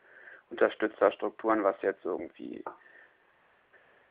[0.51, 2.65] Unterstützerstrukturen, was jetzt irgendwie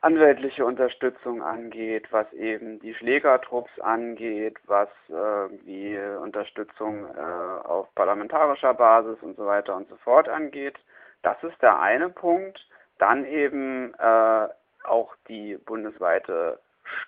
[0.00, 9.18] anwältliche Unterstützung angeht, was eben die Schlägertrupps angeht, was irgendwie Unterstützung äh, auf parlamentarischer Basis
[9.20, 10.78] und so weiter und so fort angeht.
[11.22, 12.66] Das ist der eine Punkt.
[12.98, 14.48] Dann eben äh,
[14.84, 16.58] auch die bundesweite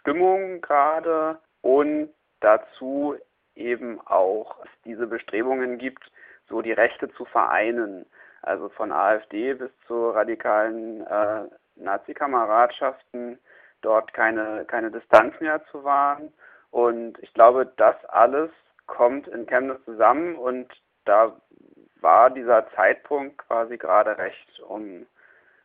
[0.00, 3.16] Stimmung gerade und dazu
[3.54, 6.10] eben auch diese Bestrebungen gibt,
[6.48, 8.06] so die Rechte zu vereinen
[8.42, 11.44] also von AfD bis zu radikalen äh,
[11.76, 13.38] Nazi-Kameradschaften,
[13.80, 16.32] dort keine, keine Distanz mehr zu wahren.
[16.70, 18.50] Und ich glaube, das alles
[18.86, 20.68] kommt in Chemnitz zusammen und
[21.04, 21.36] da
[22.00, 25.06] war dieser Zeitpunkt quasi gerade recht, um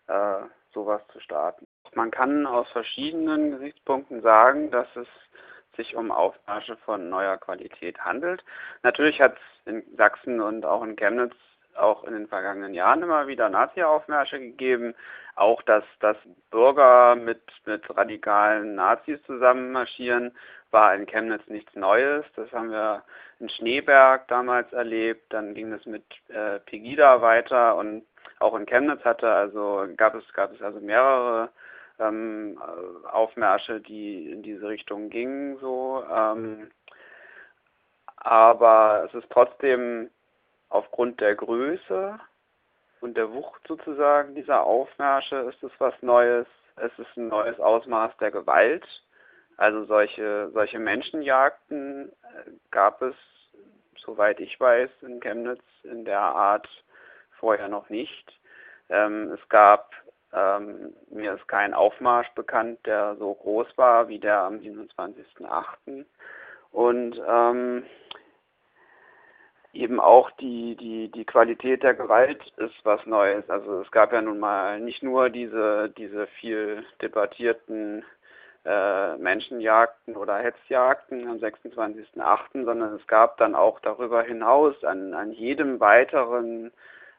[0.07, 1.67] äh, sowas zu starten.
[1.95, 5.07] Man kann aus verschiedenen Gesichtspunkten sagen, dass es
[5.75, 8.43] sich um Aufmärsche von neuer Qualität handelt.
[8.83, 11.35] Natürlich hat es in Sachsen und auch in Chemnitz
[11.75, 14.95] auch in den vergangenen Jahren immer wieder Nazi-Aufmärsche gegeben.
[15.35, 16.17] Auch, dass, dass
[16.49, 20.35] Bürger mit, mit radikalen Nazis zusammen marschieren,
[20.71, 22.25] war in Chemnitz nichts Neues.
[22.35, 23.03] Das haben wir
[23.39, 25.31] in Schneeberg damals erlebt.
[25.31, 28.03] Dann ging es mit äh, Pegida weiter und
[28.39, 31.49] auch in Chemnitz hatte also gab es gab es also mehrere
[31.99, 32.61] ähm,
[33.11, 35.57] Aufmärsche, die in diese Richtung gingen.
[35.59, 36.71] So, ähm,
[38.17, 40.09] aber es ist trotzdem
[40.69, 42.19] aufgrund der Größe
[42.99, 46.47] und der Wucht sozusagen dieser Aufmärsche ist es was Neues.
[46.77, 48.85] Es ist ein neues Ausmaß der Gewalt.
[49.57, 53.15] Also solche, solche Menschenjagden äh, gab es,
[53.97, 56.67] soweit ich weiß, in Chemnitz in der Art
[57.39, 58.39] vorher noch nicht.
[58.89, 59.91] Ähm, es gab,
[60.33, 66.05] ähm, mir ist kein Aufmarsch bekannt, der so groß war wie der am 27.08.
[66.71, 67.83] Und ähm,
[69.73, 73.49] eben auch die, die, die Qualität der Gewalt ist was Neues.
[73.49, 78.03] Also es gab ja nun mal nicht nur diese, diese viel debattierten
[78.65, 85.31] äh, Menschenjagden oder Hetzjagden am 26.08., sondern es gab dann auch darüber hinaus an, an
[85.31, 86.71] jedem weiteren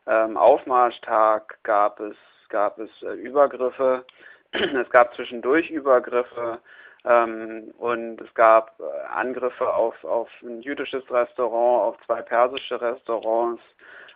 [0.07, 2.17] ähm, Aufmarschtag gab es,
[2.49, 4.05] gab es äh, Übergriffe.
[4.53, 6.59] Es gab zwischendurch Übergriffe.
[7.05, 13.63] Ähm, und es gab äh, Angriffe auf, auf ein jüdisches Restaurant, auf zwei persische Restaurants,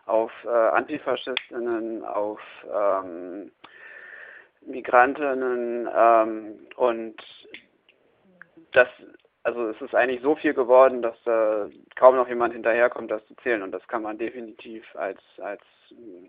[0.06, 2.40] auf äh, Antifaschistinnen, auf
[2.72, 3.52] ähm,
[4.66, 7.16] Migrantinnen ähm, und
[8.72, 8.88] das,
[9.42, 13.34] also es ist eigentlich so viel geworden, dass äh, kaum noch jemand hinterherkommt, das zu
[13.36, 15.62] zählen und das kann man definitiv als, als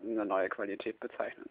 [0.03, 1.49] eine neue Qualität bezeichnen.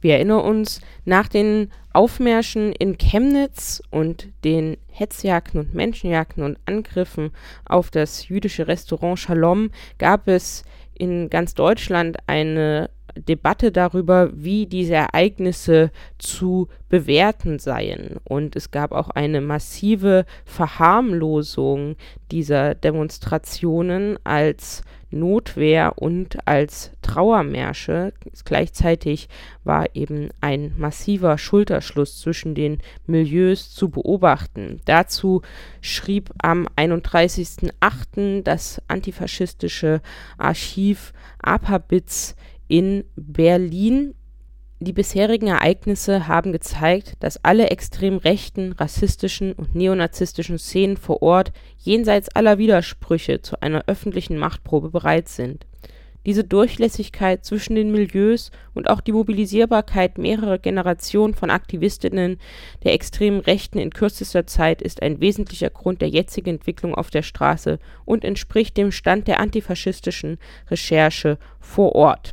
[0.00, 7.32] Wir erinnern uns, nach den Aufmärschen in Chemnitz und den Hetzjagden und Menschenjagden und Angriffen
[7.64, 14.94] auf das jüdische Restaurant Shalom gab es in ganz Deutschland eine Debatte darüber, wie diese
[14.94, 18.18] Ereignisse zu bewerten seien.
[18.24, 21.96] Und es gab auch eine massive Verharmlosung
[22.30, 28.12] dieser Demonstrationen als Notwehr und als Trauermärsche.
[28.44, 29.28] Gleichzeitig
[29.64, 34.80] war eben ein massiver Schulterschluss zwischen den Milieus zu beobachten.
[34.84, 35.42] Dazu
[35.80, 38.42] schrieb am 31.08.
[38.42, 40.00] das antifaschistische
[40.38, 42.36] Archiv APABITS
[42.68, 44.14] in Berlin
[44.82, 51.52] Die bisherigen Ereignisse haben gezeigt, dass alle extrem rechten, rassistischen und neonazistischen Szenen vor Ort
[51.76, 55.66] jenseits aller Widersprüche zu einer öffentlichen Machtprobe bereit sind.
[56.24, 62.38] Diese Durchlässigkeit zwischen den Milieus und auch die Mobilisierbarkeit mehrerer Generationen von Aktivistinnen
[62.82, 67.22] der extremen Rechten in kürzester Zeit ist ein wesentlicher Grund der jetzigen Entwicklung auf der
[67.22, 70.38] Straße und entspricht dem Stand der antifaschistischen
[70.70, 72.32] Recherche vor Ort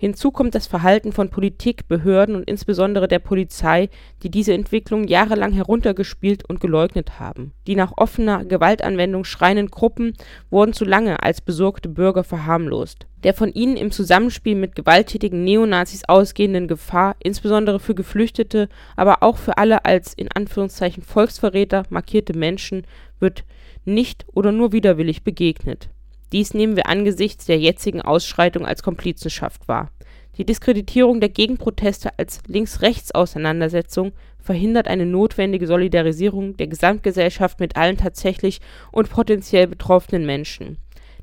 [0.00, 3.90] Hinzu kommt das Verhalten von Politik, Behörden und insbesondere der Polizei,
[4.22, 7.52] die diese Entwicklung jahrelang heruntergespielt und geleugnet haben.
[7.66, 10.14] Die nach offener Gewaltanwendung schreienden Gruppen
[10.48, 13.08] wurden zu lange als besorgte Bürger verharmlost.
[13.24, 19.36] Der von ihnen im Zusammenspiel mit gewalttätigen Neonazis ausgehenden Gefahr, insbesondere für Geflüchtete, aber auch
[19.36, 22.86] für alle als in Anführungszeichen Volksverräter markierte Menschen,
[23.18, 23.44] wird
[23.84, 25.90] nicht oder nur widerwillig begegnet
[26.32, 29.90] dies nehmen wir angesichts der jetzigen Ausschreitung als Komplizenschaft wahr.
[30.36, 38.60] Die Diskreditierung der Gegenproteste als Links-Rechts-Auseinandersetzung verhindert eine notwendige Solidarisierung der Gesamtgesellschaft mit allen tatsächlich
[38.90, 40.78] und potenziell betroffenen Menschen.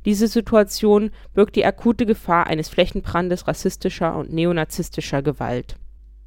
[0.06, 5.76] Diese Situation birgt die akute Gefahr eines Flächenbrandes rassistischer und neonazistischer Gewalt.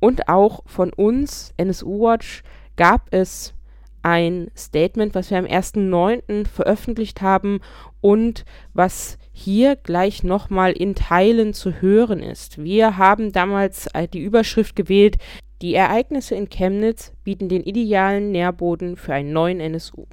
[0.01, 2.43] Und auch von uns, NSU Watch,
[2.77, 3.55] gab es
[4.03, 6.47] ein Statement, was wir am 1.9.
[6.47, 7.61] veröffentlicht haben
[8.01, 12.63] und was hier gleich nochmal in Teilen zu hören ist.
[12.63, 15.17] Wir haben damals äh, die Überschrift gewählt,
[15.63, 20.07] die Ereignisse in Chemnitz bieten den idealen Nährboden für einen neuen NSU.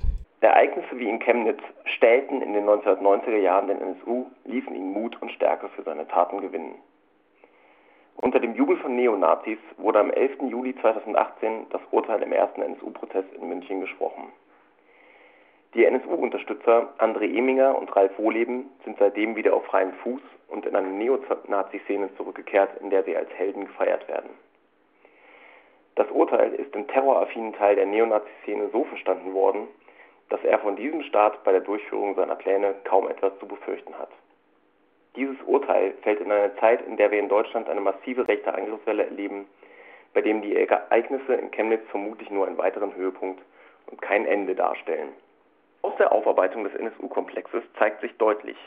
[0.58, 5.32] Ereignisse wie in Chemnitz stellten in den 1990er Jahren den NSU, ließen ihn Mut und
[5.32, 6.76] Stärke für seine Taten gewinnen.
[8.19, 10.41] Unter dem Jubel von Neonazis wurde am 11.
[10.49, 14.32] Juli 2018 das Urteil im ersten NSU-Prozess in München gesprochen.
[15.75, 20.75] Die NSU-Unterstützer André Eminger und Ralf Wohleben sind seitdem wieder auf freiem Fuß und in
[20.75, 24.32] eine Neonazi-Szene zurückgekehrt, in der sie als Helden gefeiert werden.
[25.93, 29.67] Das Urteil ist im terroraffinen Teil der Neonazi-Szene so verstanden worden,
[30.30, 34.10] dass er von diesem Staat bei der Durchführung seiner Pläne kaum etwas zu befürchten hat.
[35.17, 39.06] Dieses Urteil fällt in eine Zeit, in der wir in Deutschland eine massive rechte Angriffswelle
[39.06, 39.47] erleben,
[40.13, 43.41] bei dem die Ereignisse in Chemnitz vermutlich nur einen weiteren Höhepunkt
[43.88, 45.10] und kein Ende darstellen.
[45.82, 48.58] Aus der Aufarbeitung des NSU-Komplexes zeigt sich deutlich,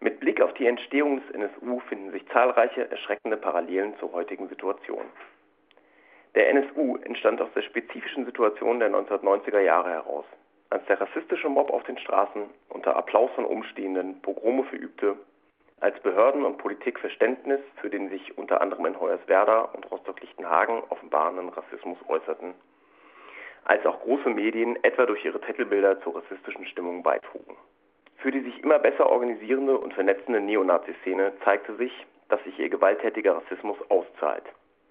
[0.00, 5.06] mit Blick auf die Entstehung des NSU finden sich zahlreiche erschreckende Parallelen zur heutigen Situation.
[6.34, 10.26] Der NSU entstand aus der spezifischen Situation der 1990er Jahre heraus,
[10.68, 15.16] als der rassistische Mob auf den Straßen unter Applaus von Umstehenden Pogrome verübte
[15.84, 21.50] als Behörden und Politik Verständnis für den sich unter anderem in Hoyerswerda und Rostock-Lichtenhagen offenbarenden
[21.50, 22.54] Rassismus äußerten,
[23.66, 27.54] als auch große Medien etwa durch ihre Titelbilder zur rassistischen Stimmung beitrugen.
[28.16, 31.92] Für die sich immer besser organisierende und vernetzende Neonazi-Szene zeigte sich,
[32.30, 34.44] dass sich ihr gewalttätiger Rassismus auszahlt.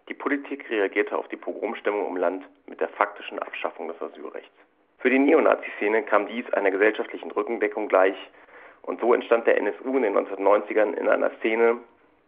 [0.10, 4.53] Die Politik reagierte auf die Pogromstimmung im Land mit der faktischen Abschaffung des Asylrechts.
[4.99, 8.15] Für die Neonazi-Szene kam dies einer gesellschaftlichen Rückendeckung gleich,
[8.84, 11.78] und so entstand der NSU in den 1990ern in einer Szene,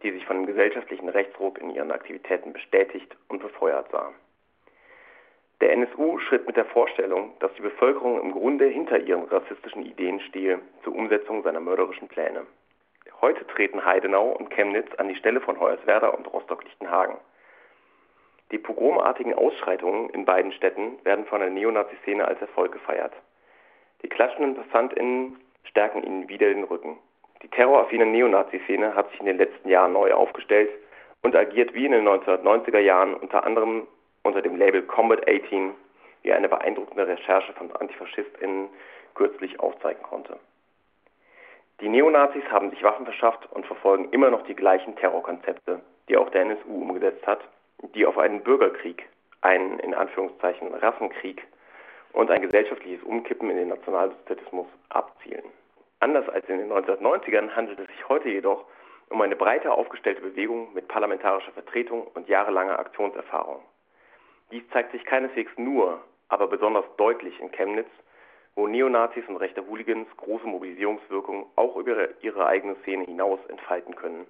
[0.02, 4.12] die sich von dem gesellschaftlichen Rechtsruck in ihren Aktivitäten bestätigt und befeuert sah.
[5.60, 10.20] Der NSU schritt mit der Vorstellung, dass die Bevölkerung im Grunde hinter ihren rassistischen Ideen
[10.20, 12.46] stehe, zur Umsetzung seiner mörderischen Pläne.
[13.22, 17.16] Heute treten Heidenau und Chemnitz an die Stelle von Hoyerswerda und Rostock-Lichtenhagen.
[18.52, 23.12] Die pogromartigen Ausschreitungen in beiden Städten werden von der Neonazi-Szene als Erfolg gefeiert.
[24.02, 26.98] Die klatschenden PassantInnen stärken ihnen wieder den Rücken.
[27.42, 30.70] Die terroraffine Neonazi-Szene hat sich in den letzten Jahren neu aufgestellt
[31.22, 33.86] und agiert wie in den 1990er Jahren unter anderem
[34.22, 35.72] unter dem Label Combat 18,
[36.22, 38.68] wie eine beeindruckende Recherche von AntifaschistInnen
[39.14, 40.38] kürzlich aufzeigen konnte.
[41.80, 46.30] Die Neonazis haben sich Waffen verschafft und verfolgen immer noch die gleichen Terrorkonzepte, die auch
[46.30, 47.40] der NSU umgesetzt hat,
[47.94, 49.06] die auf einen Bürgerkrieg,
[49.42, 51.46] einen in Anführungszeichen Rassenkrieg
[52.16, 55.44] und ein gesellschaftliches Umkippen in den Nationalsozialismus abzielen.
[56.00, 58.64] Anders als in den 1990ern handelt es sich heute jedoch
[59.10, 63.60] um eine breiter aufgestellte Bewegung mit parlamentarischer Vertretung und jahrelanger Aktionserfahrung.
[64.50, 67.90] Dies zeigt sich keineswegs nur, aber besonders deutlich in Chemnitz,
[68.54, 74.26] wo Neonazis und rechte Hooligans große Mobilisierungswirkung auch über ihre eigene Szene hinaus entfalten können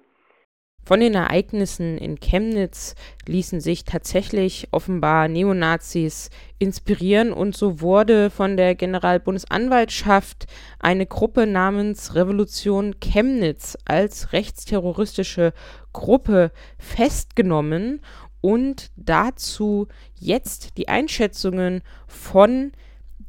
[0.87, 2.95] von den Ereignissen in Chemnitz
[3.27, 6.31] ließen sich tatsächlich offenbar Neonazis
[6.61, 10.47] inspirieren und so wurde von der Generalbundesanwaltschaft
[10.79, 15.53] eine Gruppe namens Revolution Chemnitz als rechtsterroristische
[15.93, 18.01] Gruppe festgenommen
[18.41, 22.71] und dazu jetzt die Einschätzungen von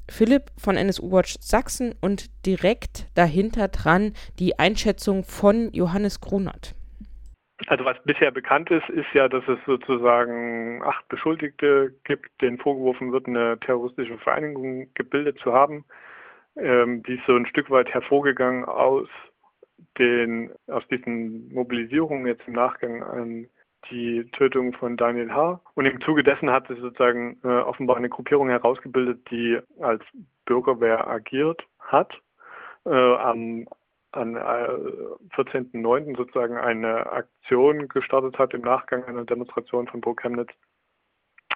[0.07, 6.76] Philipp von NSU Watch Sachsen und direkt dahinter dran die Einschätzung von Johannes Grunert.
[7.65, 13.11] Also was bisher bekannt ist, ist ja, dass es sozusagen acht Beschuldigte gibt, denen vorgeworfen
[13.11, 15.83] wird, eine terroristische Vereinigung gebildet zu haben.
[16.55, 19.07] Ähm, die ist so ein Stück weit hervorgegangen aus
[19.97, 23.47] den, aus diesen Mobilisierungen jetzt im Nachgang an
[23.89, 25.61] die Tötung von Daniel H.
[25.75, 30.03] Und im Zuge dessen hat sich sozusagen äh, offenbar eine Gruppierung herausgebildet, die als
[30.45, 32.13] Bürgerwehr agiert hat.
[32.85, 33.67] Äh, am
[34.13, 34.19] äh,
[35.35, 36.15] 14.09.
[36.17, 40.51] sozusagen eine Aktion gestartet hat im Nachgang einer Demonstration von Pro Chemnitz,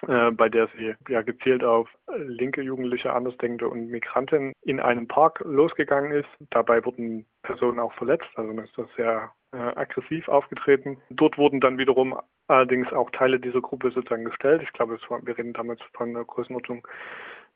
[0.06, 5.40] äh, bei der sie ja gezielt auf linke Jugendliche, Andersdenkende und Migranten in einem Park
[5.44, 6.28] losgegangen ist.
[6.50, 10.98] Dabei wurden Personen auch verletzt, also ist das sehr äh, aggressiv aufgetreten.
[11.10, 14.62] Dort wurden dann wiederum allerdings auch Teile dieser Gruppe sozusagen gestellt.
[14.62, 16.86] Ich glaube, war, wir reden damals von einer Größenordnung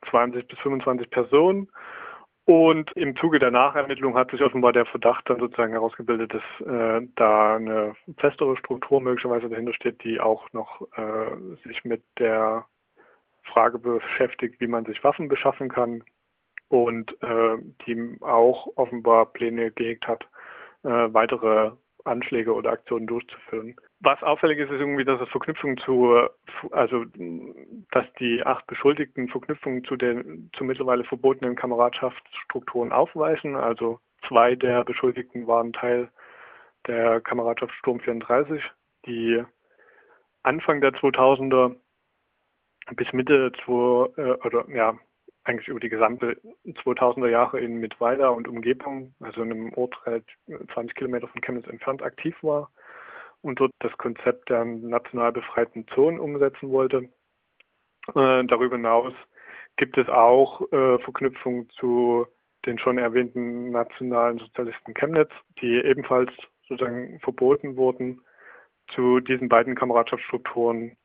[0.09, 1.69] 20 bis 25 Personen.
[2.47, 7.05] Und im Zuge der Nachermittlung hat sich offenbar der Verdacht dann sozusagen herausgebildet, dass äh,
[7.17, 11.35] da eine festere Struktur möglicherweise dahinter steht, die auch noch äh,
[11.67, 12.65] sich mit der
[13.43, 16.05] Frage beschäftigt, wie man sich Waffen beschaffen kann
[16.69, 20.23] und äh, die auch offenbar Pläne gehegt hat,
[20.83, 21.71] äh, weitere
[22.05, 23.75] Anschläge oder Aktionen durchzuführen.
[23.99, 26.19] Was auffällig ist, ist irgendwie, dass es Verknüpfungen zu,
[26.71, 27.05] also
[27.91, 33.55] dass die acht Beschuldigten Verknüpfungen zu den zu mittlerweile verbotenen Kameradschaftsstrukturen aufweisen.
[33.55, 36.09] Also zwei der Beschuldigten waren Teil
[36.85, 38.63] der Kameradschaft Sturm 34,
[39.07, 39.43] die
[40.43, 41.75] Anfang der 2000er
[42.95, 44.95] bis Mitte zwei, äh, oder ja,
[45.43, 49.95] eigentlich über die gesamte 2000er Jahre in Mittweida und Umgebung, also in einem Ort
[50.73, 52.69] 20 Kilometer von Chemnitz entfernt, aktiv war
[53.41, 57.09] und dort das Konzept der national befreiten Zonen umsetzen wollte.
[58.15, 59.13] Äh, darüber hinaus
[59.77, 62.25] gibt es auch äh, Verknüpfungen zu
[62.65, 65.31] den schon erwähnten nationalen Sozialisten Chemnitz,
[65.61, 66.31] die ebenfalls
[66.67, 68.21] sozusagen verboten wurden.
[68.89, 70.97] Zu diesen beiden Kameradschaftsstrukturen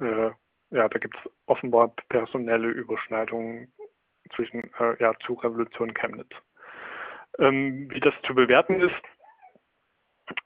[0.00, 0.30] äh,
[0.74, 3.72] ja, da gibt es offenbar personelle Überschneidungen
[4.34, 6.30] zwischen äh, ja, zu Revolution Chemnitz.
[7.38, 9.02] Ähm, wie das zu bewerten ist,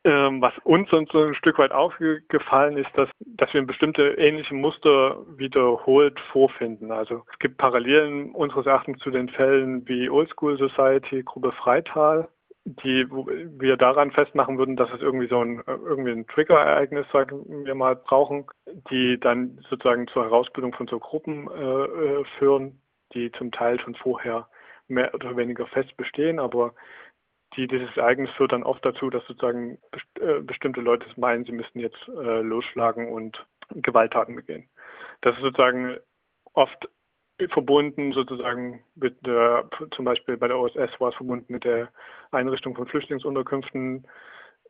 [0.05, 5.19] ähm, was uns so ein Stück weit aufgefallen ist, dass, dass wir bestimmte ähnliche Muster
[5.37, 6.91] wiederholt vorfinden.
[6.91, 12.29] Also es gibt Parallelen unseres Erachtens zu den Fällen wie Old School Society, Gruppe Freital,
[12.65, 17.75] die wir daran festmachen würden, dass es irgendwie so ein irgendwie ein Trigger-Ereignis, sagen wir
[17.75, 18.47] mal, brauchen,
[18.91, 22.81] die dann sozusagen zur Herausbildung von so Gruppen äh, äh, führen,
[23.15, 24.49] die zum Teil schon vorher
[24.89, 26.75] mehr oder weniger fest bestehen, aber
[27.57, 29.79] die, dieses Ereignis führt dann oft dazu, dass sozusagen
[30.21, 34.69] äh, bestimmte Leute meinen, sie müssten jetzt äh, losschlagen und Gewalttaten begehen.
[35.21, 35.97] Das ist sozusagen
[36.53, 36.89] oft
[37.47, 41.89] verbunden sozusagen mit der, zum Beispiel bei der OSS war es verbunden mit der
[42.33, 44.07] Einrichtung von Flüchtlingsunterkünften.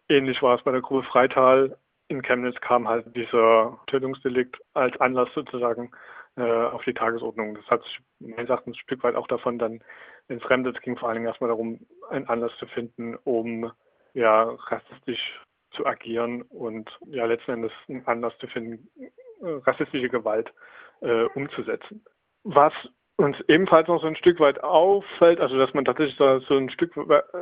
[0.09, 1.79] Ähnlich war es bei der Gruppe Freital.
[2.09, 5.91] In Chemnitz kam halt dieser Tötungsdelikt als Anlass sozusagen
[6.37, 7.55] äh, auf die Tagesordnung.
[7.55, 9.81] Das hat sich meines Erachtens ein Stück weit auch davon dann
[10.29, 10.77] entfremdet.
[10.77, 13.71] Es ging vor allen Dingen erstmal darum, einen Anlass zu finden, um
[14.15, 20.53] ja rassistisch zu agieren und ja letzten Endes einen Anlass zu finden, äh, rassistische Gewalt
[21.01, 22.05] äh, umzusetzen.
[22.45, 22.73] Was
[23.19, 26.71] uns ebenfalls noch so ein Stück weit auffällt, also dass man tatsächlich da so ein
[26.71, 26.95] Stück,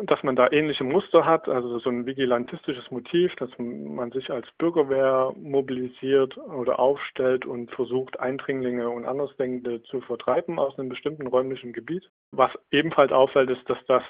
[0.05, 4.47] dass man da ähnliche Muster hat, also so ein vigilantistisches Motiv, dass man sich als
[4.53, 11.75] Bürgerwehr mobilisiert oder aufstellt und versucht, Eindringlinge und Andersdenkende zu vertreiben aus einem bestimmten räumlichen
[11.75, 12.11] Gebiet.
[12.31, 14.03] Was ebenfalls auffällt, ist, dass das,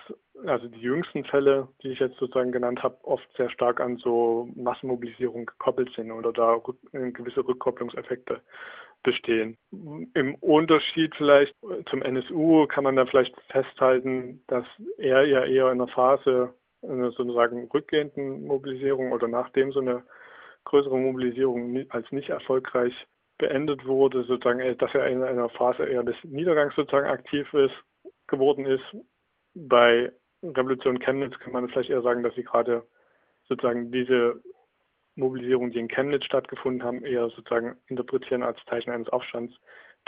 [0.47, 4.49] also die jüngsten Fälle, die ich jetzt sozusagen genannt habe, oft sehr stark an so
[4.55, 6.61] Massenmobilisierung gekoppelt sind oder da
[6.93, 8.41] gewisse Rückkopplungseffekte
[9.07, 9.57] bestehen.
[10.15, 11.55] Im Unterschied vielleicht
[11.89, 14.67] zum NSU kann man da vielleicht festhalten, dass
[14.99, 16.53] er ja eher in einer Phase
[16.83, 20.03] einer sozusagen rückgehenden Mobilisierung oder nachdem so eine
[20.65, 22.93] größere Mobilisierung als nicht erfolgreich
[23.39, 27.75] beendet wurde, sozusagen, äh, dass er in einer Phase eher des Niedergangs sozusagen aktiv ist,
[28.27, 28.85] geworden ist.
[29.55, 32.83] Bei Revolution Chemnitz kann man vielleicht eher sagen, dass sie gerade
[33.49, 34.43] sozusagen diese
[35.17, 39.55] Mobilisierungen, die in Chemnitz stattgefunden haben, eher sozusagen interpretieren als Zeichen eines Aufstands,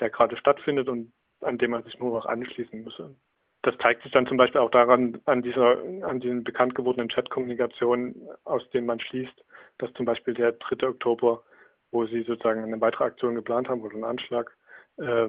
[0.00, 3.14] der gerade stattfindet und an dem man sich nur noch anschließen müsse.
[3.62, 8.28] Das zeigt sich dann zum Beispiel auch daran, an dieser, an diesen bekannt gewordenen Chatkommunikationen,
[8.44, 9.44] aus denen man schließt,
[9.78, 10.88] dass zum Beispiel der 3.
[10.88, 11.42] Oktober,
[11.90, 14.56] wo sie sozusagen eine weitere Aktion geplant haben oder einen Anschlag,
[14.98, 15.28] äh,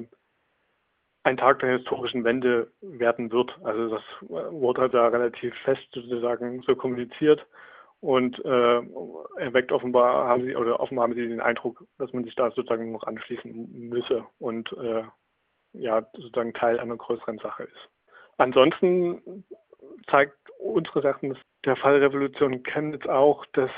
[1.24, 3.58] ein Tag der historischen Wende werden wird.
[3.64, 7.46] Also das wurde da relativ fest sozusagen so kommuniziert
[8.02, 8.82] und äh,
[9.38, 12.92] erweckt offenbar haben sie oder offenbar haben sie den Eindruck, dass man sich da sozusagen
[12.92, 15.04] noch anschließen müsse und äh,
[15.74, 17.90] ja sozusagen Teil einer größeren Sache ist.
[18.38, 19.44] Ansonsten
[20.10, 23.72] zeigt unseres Erachtens der Fall Revolution Chemnitz auch, dass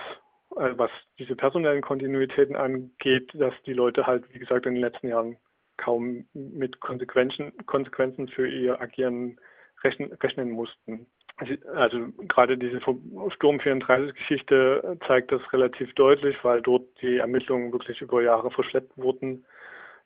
[0.56, 5.08] äh, was diese personellen Kontinuitäten angeht, dass die Leute halt, wie gesagt, in den letzten
[5.08, 5.38] Jahren
[5.78, 9.40] kaum mit Konsequenzen, Konsequenzen für ihr Agieren
[9.84, 11.08] rechnen, rechnen mussten.
[11.74, 18.22] Also gerade diese Sturm 34-Geschichte zeigt das relativ deutlich, weil dort die Ermittlungen wirklich über
[18.22, 19.46] Jahre verschleppt wurden.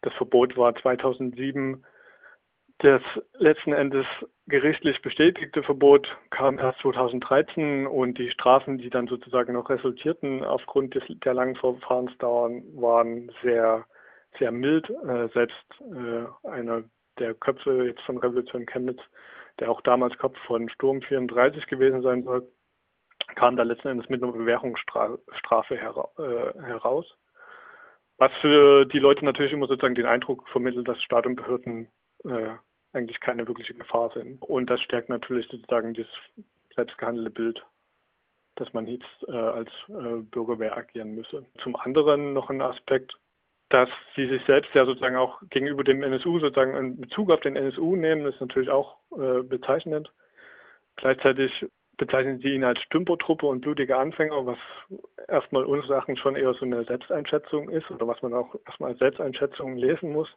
[0.02, 1.84] Das Verbot war 2007
[2.80, 3.02] das
[3.38, 4.06] letzten Endes
[4.48, 10.94] gerichtlich bestätigte Verbot kam erst 2013 und die Strafen, die dann sozusagen noch resultierten aufgrund
[10.94, 13.86] des, der langen Verfahrensdauern, waren sehr,
[14.38, 14.90] sehr mild.
[14.90, 16.84] Äh, selbst äh, einer
[17.18, 19.00] der Köpfe jetzt von Revolution Chemnitz,
[19.60, 22.48] der auch damals Kopf von Sturm 34 gewesen sein soll,
[23.36, 27.06] kam da letzten Endes mit einer Bewährungsstrafe hera äh, heraus.
[28.18, 31.90] Was für die Leute natürlich immer sozusagen den Eindruck vermittelt, dass Staat und Behörden
[32.24, 32.52] äh,
[32.94, 34.42] eigentlich keine wirkliche Gefahr sind.
[34.42, 36.08] Und das stärkt natürlich sozusagen das
[36.76, 37.66] selbstgehandelte Bild,
[38.56, 41.46] dass man jetzt äh, als äh, Bürgerwehr agieren müsse.
[41.62, 43.18] Zum anderen noch ein Aspekt,
[43.70, 47.56] dass sie sich selbst ja sozusagen auch gegenüber dem NSU sozusagen in Bezug auf den
[47.56, 50.12] NSU nehmen, ist natürlich auch äh, bezeichnend.
[50.98, 51.66] Gleichzeitig
[51.98, 54.58] bezeichnen sie ihn als Stümpertruppe und blutige Anfänger, was
[55.28, 59.00] erstmal uns Sachen schon eher so eine Selbsteinschätzung ist oder was man auch erstmal als
[59.00, 60.30] Selbsteinschätzung lesen muss.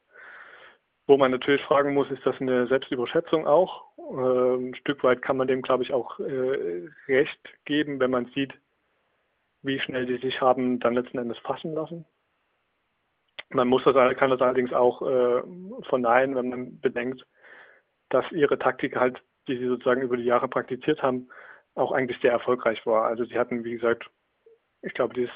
[1.06, 3.84] Wo man natürlich fragen muss, ist das eine Selbstüberschätzung auch?
[3.96, 8.26] Ähm, ein Stück weit kann man dem, glaube ich, auch äh, recht geben, wenn man
[8.34, 8.54] sieht,
[9.62, 12.04] wie schnell die sich haben dann letzten Endes fassen lassen.
[13.50, 15.42] Man muss das, kann das allerdings auch äh,
[15.88, 17.26] verneinen, wenn man bedenkt,
[18.10, 21.28] dass ihre Taktik halt, die sie sozusagen über die Jahre praktiziert haben,
[21.74, 23.04] auch eigentlich sehr erfolgreich war.
[23.04, 24.10] Also sie hatten, wie gesagt,
[24.82, 25.32] ich glaube, dieses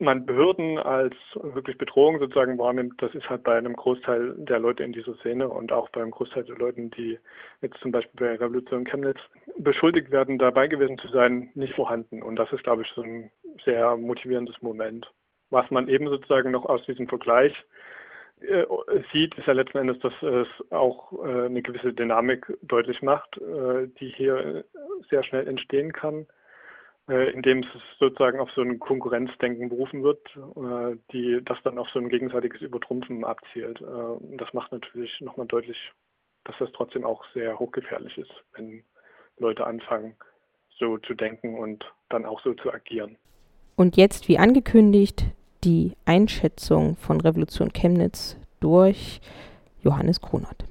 [0.00, 4.84] man Behörden als wirklich Bedrohung sozusagen wahrnimmt, das ist halt bei einem Großteil der Leute
[4.84, 7.18] in dieser Szene und auch beim Großteil der Leute, die
[7.62, 9.18] jetzt zum Beispiel bei Revolution Chemnitz
[9.58, 12.22] beschuldigt werden, dabei gewesen zu sein, nicht vorhanden.
[12.22, 13.30] Und das ist, glaube ich, so ein
[13.64, 15.12] sehr motivierendes Moment.
[15.50, 17.54] Was man eben sozusagen noch aus diesem Vergleich
[18.40, 18.64] äh,
[19.12, 23.88] sieht, ist ja letzten Endes, dass es auch äh, eine gewisse Dynamik deutlich macht, äh,
[24.00, 24.64] die hier
[25.10, 26.26] sehr schnell entstehen kann
[27.08, 27.66] äh, indem es
[27.98, 32.60] sozusagen auf so ein Konkurrenzdenken berufen wird, äh, die das dann auf so ein gegenseitiges
[32.60, 33.80] Übertrumpfen abzielt.
[33.80, 35.78] Äh, das macht natürlich nochmal deutlich,
[36.44, 38.84] dass das trotzdem auch sehr hochgefährlich ist, wenn
[39.38, 40.16] Leute anfangen,
[40.78, 43.16] so zu denken und dann auch so zu agieren.
[43.78, 45.22] Und jetzt, wie angekündigt,
[45.62, 49.20] die Einschätzung von Revolution Chemnitz durch
[49.82, 50.64] Johannes Kronert.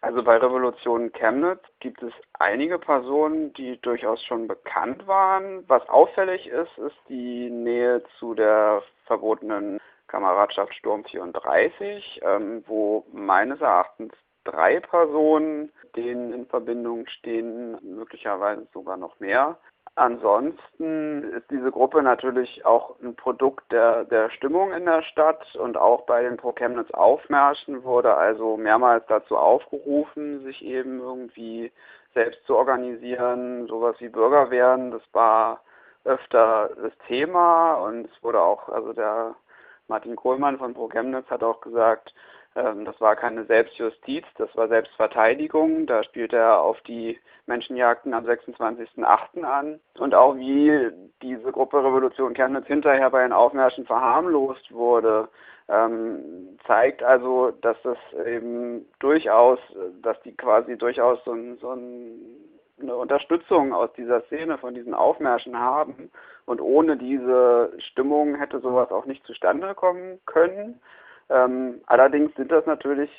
[0.00, 5.62] Also bei Revolution Chemnitz gibt es einige Personen, die durchaus schon bekannt waren.
[5.68, 9.78] Was auffällig ist, ist die Nähe zu der verbotenen
[10.08, 18.96] Kameradschaft Sturm 34, ähm, wo meines Erachtens drei Personen denen in Verbindung stehen, möglicherweise sogar
[18.96, 19.56] noch mehr.
[19.96, 25.76] Ansonsten ist diese Gruppe natürlich auch ein Produkt der, der Stimmung in der Stadt und
[25.76, 31.70] auch bei den Pro Chemnitz Aufmärschen wurde also mehrmals dazu aufgerufen, sich eben irgendwie
[32.12, 35.60] selbst zu organisieren, sowas wie Bürgerwehren, das war
[36.04, 39.36] öfter das Thema und es wurde auch, also der
[39.86, 42.12] Martin Kohlmann von Pro Chemnitz hat auch gesagt,
[42.54, 45.86] das war keine Selbstjustiz, das war Selbstverteidigung.
[45.86, 49.42] Da spielt er auf die Menschenjagden am 26.08.
[49.42, 49.80] an.
[49.98, 50.90] Und auch wie
[51.20, 55.28] diese Gruppe Revolution Chemnitz hinterher bei den Aufmärschen verharmlost wurde,
[55.68, 59.58] ähm, zeigt also, dass das eben durchaus,
[60.02, 62.20] dass die quasi durchaus so, ein, so ein,
[62.80, 66.10] eine Unterstützung aus dieser Szene von diesen Aufmärschen haben.
[66.46, 70.80] Und ohne diese Stimmung hätte sowas auch nicht zustande kommen können.
[71.30, 73.10] Ähm, allerdings sind das natürlich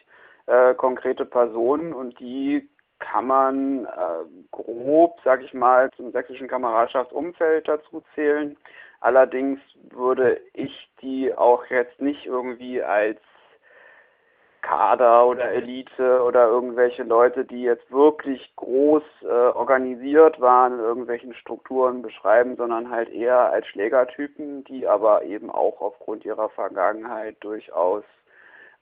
[0.48, 7.68] äh, konkrete Personen und die kann man äh, grob, sage ich mal, zum sächsischen Kameradschaftsumfeld
[7.68, 8.56] dazu zählen.
[9.02, 13.20] Allerdings würde ich die auch jetzt nicht irgendwie als
[14.66, 21.36] Kader oder Elite oder irgendwelche Leute, die jetzt wirklich groß äh, organisiert waren, in irgendwelchen
[21.36, 28.04] Strukturen beschreiben, sondern halt eher als Schlägertypen, die aber eben auch aufgrund ihrer Vergangenheit durchaus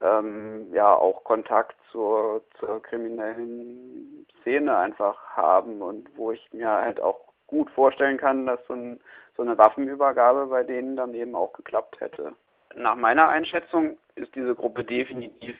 [0.00, 6.98] ähm, ja auch Kontakt zur, zur kriminellen Szene einfach haben und wo ich mir halt
[6.98, 9.00] auch gut vorstellen kann, dass so, ein,
[9.36, 12.32] so eine Waffenübergabe bei denen dann eben auch geklappt hätte.
[12.74, 15.56] Nach meiner Einschätzung ist diese Gruppe definitiv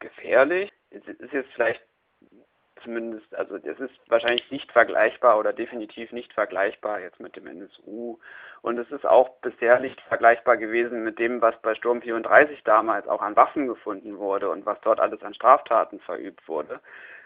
[0.00, 0.72] gefährlich.
[0.90, 1.82] Es ist jetzt vielleicht
[2.82, 8.18] zumindest, also es ist wahrscheinlich nicht vergleichbar oder definitiv nicht vergleichbar jetzt mit dem NSU.
[8.62, 13.06] Und es ist auch bisher nicht vergleichbar gewesen mit dem, was bei Sturm 34 damals
[13.06, 16.80] auch an Waffen gefunden wurde und was dort alles an Straftaten verübt wurde.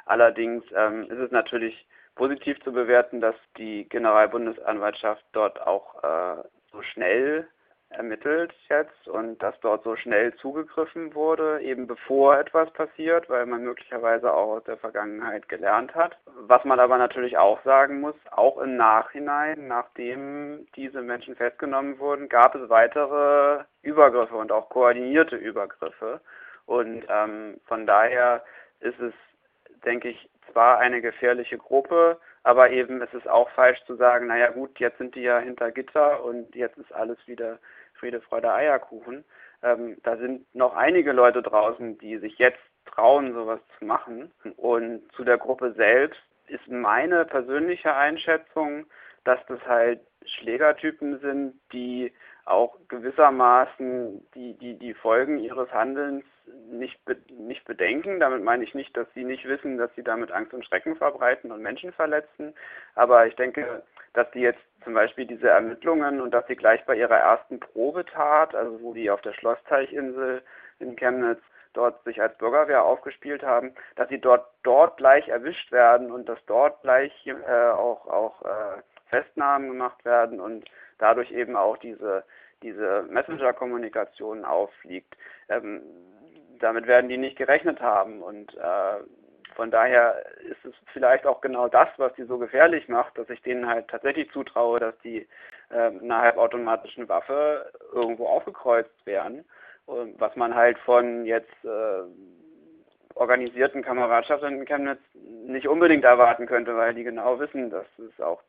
[0.04, 6.82] Allerdings ähm, ist es natürlich positiv zu bewerten, dass die Generalbundesanwaltschaft dort auch äh, so
[6.82, 7.48] schnell
[7.94, 13.62] ermittelt jetzt und dass dort so schnell zugegriffen wurde, eben bevor etwas passiert, weil man
[13.62, 16.16] möglicherweise auch aus der Vergangenheit gelernt hat.
[16.46, 22.28] Was man aber natürlich auch sagen muss, auch im Nachhinein, nachdem diese Menschen festgenommen wurden,
[22.28, 26.20] gab es weitere Übergriffe und auch koordinierte Übergriffe.
[26.66, 28.44] Und ähm, von daher
[28.80, 29.12] ist es,
[29.84, 34.50] denke ich, zwar eine gefährliche Gruppe, aber eben ist es auch falsch zu sagen, naja
[34.50, 37.58] gut, jetzt sind die ja hinter Gitter und jetzt ist alles wieder
[38.02, 39.24] Friede, Freude, Eierkuchen.
[39.62, 44.32] Ähm, da sind noch einige Leute draußen, die sich jetzt trauen, sowas zu machen.
[44.56, 48.86] Und zu der Gruppe selbst ist meine persönliche Einschätzung,
[49.22, 52.12] dass das halt Schlägertypen sind, die
[52.44, 56.24] auch gewissermaßen die, die, die Folgen ihres Handelns
[56.70, 56.98] nicht,
[57.30, 58.20] nicht bedenken.
[58.20, 61.52] Damit meine ich nicht, dass sie nicht wissen, dass sie damit Angst und Schrecken verbreiten
[61.52, 62.54] und Menschen verletzen.
[62.94, 63.82] Aber ich denke,
[64.14, 68.54] dass die jetzt zum Beispiel diese Ermittlungen und dass sie gleich bei ihrer ersten Probetat,
[68.54, 70.42] also wo die auf der Schlossteichinsel
[70.80, 71.40] in Chemnitz
[71.72, 76.38] dort sich als Bürgerwehr aufgespielt haben, dass sie dort dort gleich erwischt werden und dass
[76.46, 80.68] dort gleich äh, auch auch äh, Festnahmen gemacht werden und
[80.98, 82.24] dadurch eben auch diese
[82.62, 85.16] diese Messenger-Kommunikation auffliegt.
[85.48, 85.82] Ähm,
[86.62, 88.22] damit werden die nicht gerechnet haben.
[88.22, 89.00] Und äh,
[89.54, 93.42] von daher ist es vielleicht auch genau das, was die so gefährlich macht, dass ich
[93.42, 95.26] denen halt tatsächlich zutraue, dass die
[95.70, 99.44] äh, einer halbautomatischen Waffe irgendwo aufgekreuzt werden,
[99.86, 102.02] und was man halt von jetzt äh,
[103.14, 105.00] organisierten Kameradschaften in Chemnitz
[105.46, 108.42] nicht unbedingt erwarten könnte, weil die genau wissen, dass es auch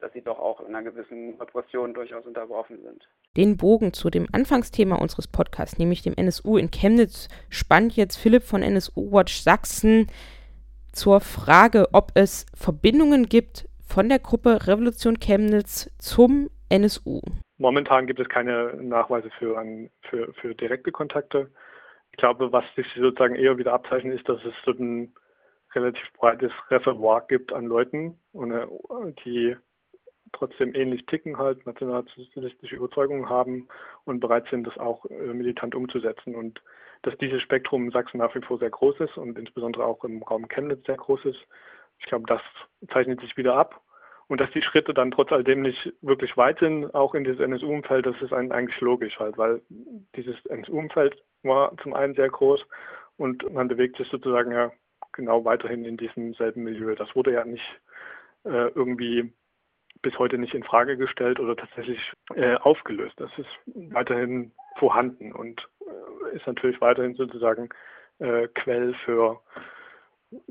[0.00, 3.08] dass sie doch auch in einer gewissen Repression durchaus unterworfen sind.
[3.36, 8.42] Den Bogen zu dem Anfangsthema unseres Podcasts, nämlich dem NSU in Chemnitz, spannt jetzt Philipp
[8.42, 10.06] von NSU Watch Sachsen
[10.92, 17.20] zur Frage, ob es Verbindungen gibt von der Gruppe Revolution Chemnitz zum NSU.
[17.58, 21.50] Momentan gibt es keine Nachweise für, ein, für, für direkte Kontakte.
[22.12, 25.12] Ich glaube, was sich sozusagen eher wieder abzeichnet, ist, dass es so ein
[25.74, 28.18] relativ breites Reservoir gibt an Leuten,
[29.24, 29.56] die
[30.32, 33.68] trotzdem ähnlich ticken halt, nationalsozialistische Überzeugungen haben
[34.04, 36.34] und bereit sind, das auch äh, militant umzusetzen.
[36.34, 36.62] Und
[37.02, 40.22] dass dieses Spektrum in Sachsen nach wie vor sehr groß ist und insbesondere auch im
[40.22, 41.40] Raum Chemnitz sehr groß ist.
[41.98, 42.42] Ich glaube, das
[42.92, 43.80] zeichnet sich wieder ab.
[44.28, 48.06] Und dass die Schritte dann trotz alledem nicht wirklich weit sind, auch in dieses NSU-Umfeld,
[48.06, 49.60] das ist eigentlich logisch halt, weil
[50.14, 52.64] dieses NSU-Umfeld war zum einen sehr groß
[53.16, 54.70] und man bewegt sich sozusagen ja
[55.10, 56.94] genau weiterhin in diesem selben Milieu.
[56.94, 57.80] Das wurde ja nicht
[58.44, 59.32] äh, irgendwie
[60.02, 63.14] bis heute nicht in Frage gestellt oder tatsächlich äh, aufgelöst.
[63.18, 63.48] Das ist
[63.92, 67.68] weiterhin vorhanden und äh, ist natürlich weiterhin sozusagen
[68.18, 69.40] äh, Quell für,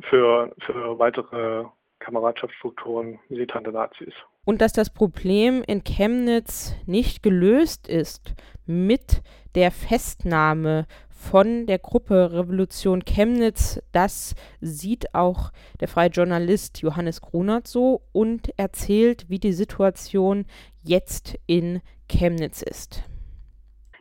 [0.02, 1.66] für, für weitere
[2.00, 4.14] Kameradschaftsstrukturen militanter Nazis.
[4.45, 8.34] Und dass das Problem in Chemnitz nicht gelöst ist
[8.66, 9.22] mit
[9.56, 10.86] der Festnahme
[11.20, 13.82] von der Gruppe Revolution Chemnitz.
[13.91, 15.51] Das sieht auch
[15.82, 20.45] der freie Journalist Johannes Grunert so und erzählt, wie die Situation
[20.82, 23.03] jetzt in Chemnitz ist.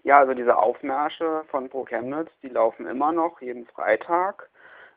[0.05, 4.49] Ja, also diese Aufmärsche von Pro Chemnitz, die laufen immer noch jeden Freitag.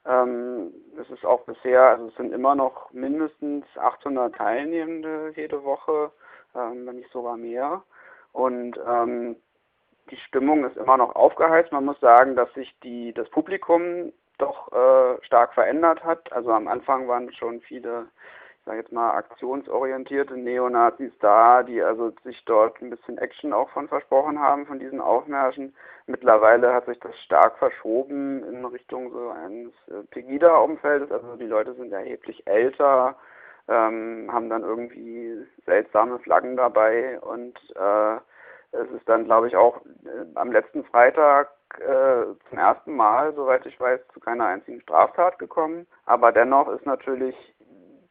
[0.06, 6.12] Ähm, es ist auch bisher, also es sind immer noch mindestens 800 Teilnehmende jede Woche,
[6.56, 7.84] ähm, wenn nicht sogar mehr.
[8.32, 9.36] Und ähm,
[10.12, 11.72] die Stimmung ist immer noch aufgeheizt.
[11.72, 16.32] Man muss sagen, dass sich die, das Publikum doch äh, stark verändert hat.
[16.34, 18.08] Also am Anfang waren schon viele,
[18.60, 23.70] ich sage jetzt mal, aktionsorientierte Neonazis da, die also sich dort ein bisschen Action auch
[23.70, 25.74] von versprochen haben, von diesen Aufmärschen.
[26.08, 31.12] Mittlerweile hat sich das stark verschoben in Richtung so eines äh, Pegida-Umfeldes.
[31.12, 33.16] Also die Leute sind erheblich älter,
[33.68, 38.18] ähm, haben dann irgendwie seltsame Flaggen dabei und äh,
[38.72, 41.50] es ist dann, glaube ich, auch äh, am letzten Freitag
[41.80, 45.88] äh, zum ersten Mal, soweit ich weiß, zu keiner einzigen Straftat gekommen.
[46.06, 47.36] Aber dennoch ist natürlich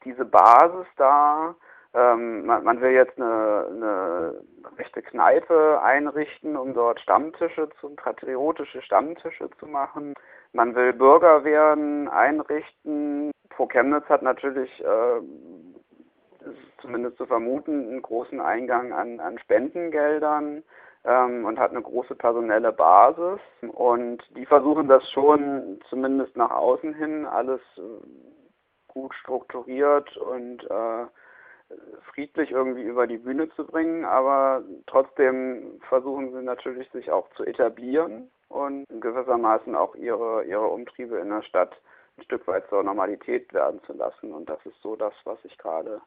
[0.04, 1.54] diese Basis da.
[1.92, 4.42] Ähm, man, man, will jetzt eine, eine
[4.78, 10.14] rechte Kneipe einrichten, um dort Stammtische zu, patriotische Stammtische zu machen.
[10.52, 13.32] Man will Bürgerwehren einrichten.
[13.48, 15.20] Pro Chemnitz hat natürlich äh,
[16.80, 20.62] zumindest zu vermuten, einen großen Eingang an, an Spendengeldern
[21.04, 23.40] ähm, und hat eine große personelle Basis.
[23.72, 27.82] Und die versuchen das schon zumindest nach außen hin alles äh,
[28.88, 31.06] gut strukturiert und äh,
[32.12, 37.44] friedlich irgendwie über die Bühne zu bringen, aber trotzdem versuchen sie natürlich sich auch zu
[37.44, 41.76] etablieren und gewissermaßen auch ihre, ihre Umtriebe in der Stadt
[42.18, 44.32] ein Stück weit zur Normalität werden zu lassen.
[44.32, 46.00] Und das ist so das, was ich gerade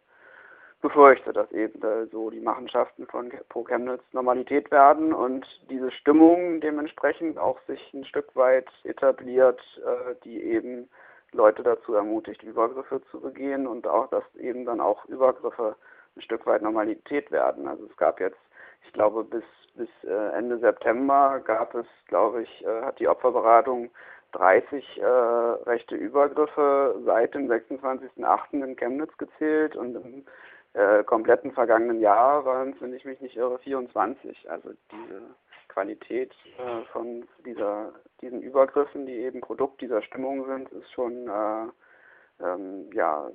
[0.84, 1.82] befürchte, dass eben
[2.12, 8.04] so die Machenschaften von Pro Chemnitz Normalität werden und diese Stimmung dementsprechend auch sich ein
[8.06, 10.90] Stück weit etabliert, äh, die eben
[11.32, 15.76] Leute dazu ermutigt, Übergriffe zu begehen und auch, dass eben dann auch Übergriffe
[16.18, 17.66] ein Stück weit Normalität werden.
[17.66, 18.40] Also es gab jetzt,
[18.86, 19.44] ich glaube, bis,
[19.76, 23.90] bis äh, Ende September gab es, glaube ich, äh, hat die Opferberatung
[24.34, 28.64] 30 äh, rechte Übergriffe seit dem 26.08.
[28.64, 30.26] in Chemnitz gezählt und im
[30.74, 34.50] äh, kompletten vergangenen Jahr waren wenn ich mich nicht irre, 24.
[34.50, 35.22] Also diese
[35.68, 42.44] Qualität äh, von dieser, diesen Übergriffen, die eben Produkt dieser Stimmung sind, ist schon äh,
[42.44, 43.30] ähm, ja,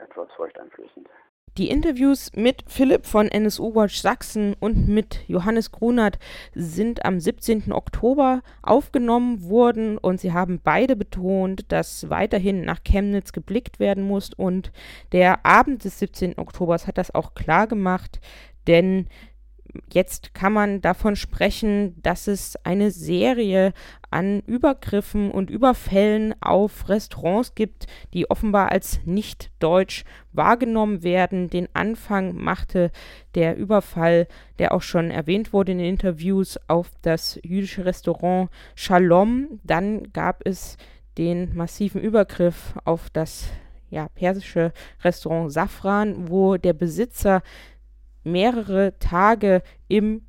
[0.00, 1.08] etwas furchteinflößend.
[1.58, 6.18] Die Interviews mit Philipp von NSU Watch Sachsen und mit Johannes Grunert
[6.54, 7.72] sind am 17.
[7.72, 14.30] Oktober aufgenommen worden und sie haben beide betont, dass weiterhin nach Chemnitz geblickt werden muss
[14.32, 14.70] und
[15.10, 16.38] der Abend des 17.
[16.38, 18.20] Oktobers hat das auch klar gemacht,
[18.68, 19.08] denn
[19.92, 23.72] jetzt kann man davon sprechen, dass es eine Serie
[24.10, 31.48] an Übergriffen und Überfällen auf Restaurants gibt, die offenbar als nicht deutsch wahrgenommen werden.
[31.48, 32.90] Den Anfang machte
[33.34, 34.26] der Überfall,
[34.58, 39.60] der auch schon erwähnt wurde in den Interviews, auf das jüdische Restaurant Shalom.
[39.64, 40.76] Dann gab es
[41.18, 43.50] den massiven Übergriff auf das
[43.90, 47.42] ja, persische Restaurant Safran, wo der Besitzer
[48.22, 50.22] mehrere Tage im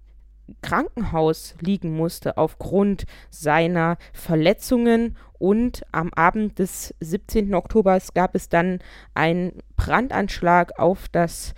[0.61, 7.53] Krankenhaus liegen musste aufgrund seiner Verletzungen und am Abend des 17.
[7.53, 8.79] Oktobers gab es dann
[9.13, 11.53] einen Brandanschlag auf das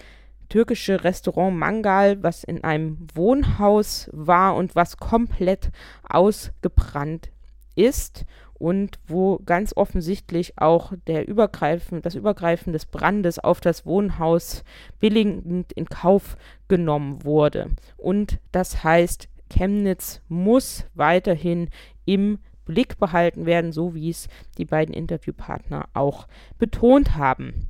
[0.50, 5.72] türkische Restaurant Mangal, was in einem Wohnhaus war und was komplett
[6.08, 7.30] ausgebrannt
[7.76, 14.64] ist und wo ganz offensichtlich auch der Übergreifen, das Übergreifen des Brandes auf das Wohnhaus
[15.00, 16.38] billigend in Kauf
[16.68, 17.72] genommen wurde.
[17.98, 21.70] Und das heißt, Chemnitz muss weiterhin
[22.06, 24.28] im Blick behalten werden, so wie es
[24.58, 26.28] die beiden Interviewpartner auch
[26.58, 27.70] betont haben.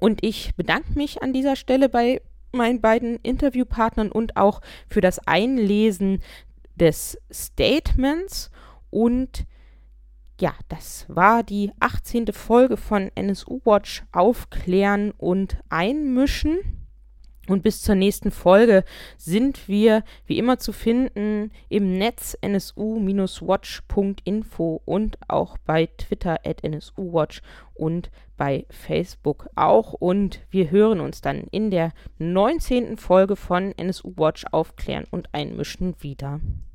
[0.00, 2.20] Und ich bedanke mich an dieser Stelle bei
[2.52, 6.20] meinen beiden Interviewpartnern und auch für das Einlesen
[6.74, 8.50] des Statements
[8.90, 9.46] und
[10.40, 12.32] ja, das war die 18.
[12.32, 16.58] Folge von NSU Watch Aufklären und Einmischen.
[17.46, 18.84] Und bis zur nächsten Folge
[19.16, 27.42] sind wir wie immer zu finden im Netz nsu-watch.info und auch bei Twitter at nsuwatch
[27.74, 29.94] und bei Facebook auch.
[29.94, 32.98] Und wir hören uns dann in der 19.
[32.98, 36.40] Folge von NSU Watch Aufklären und Einmischen wieder.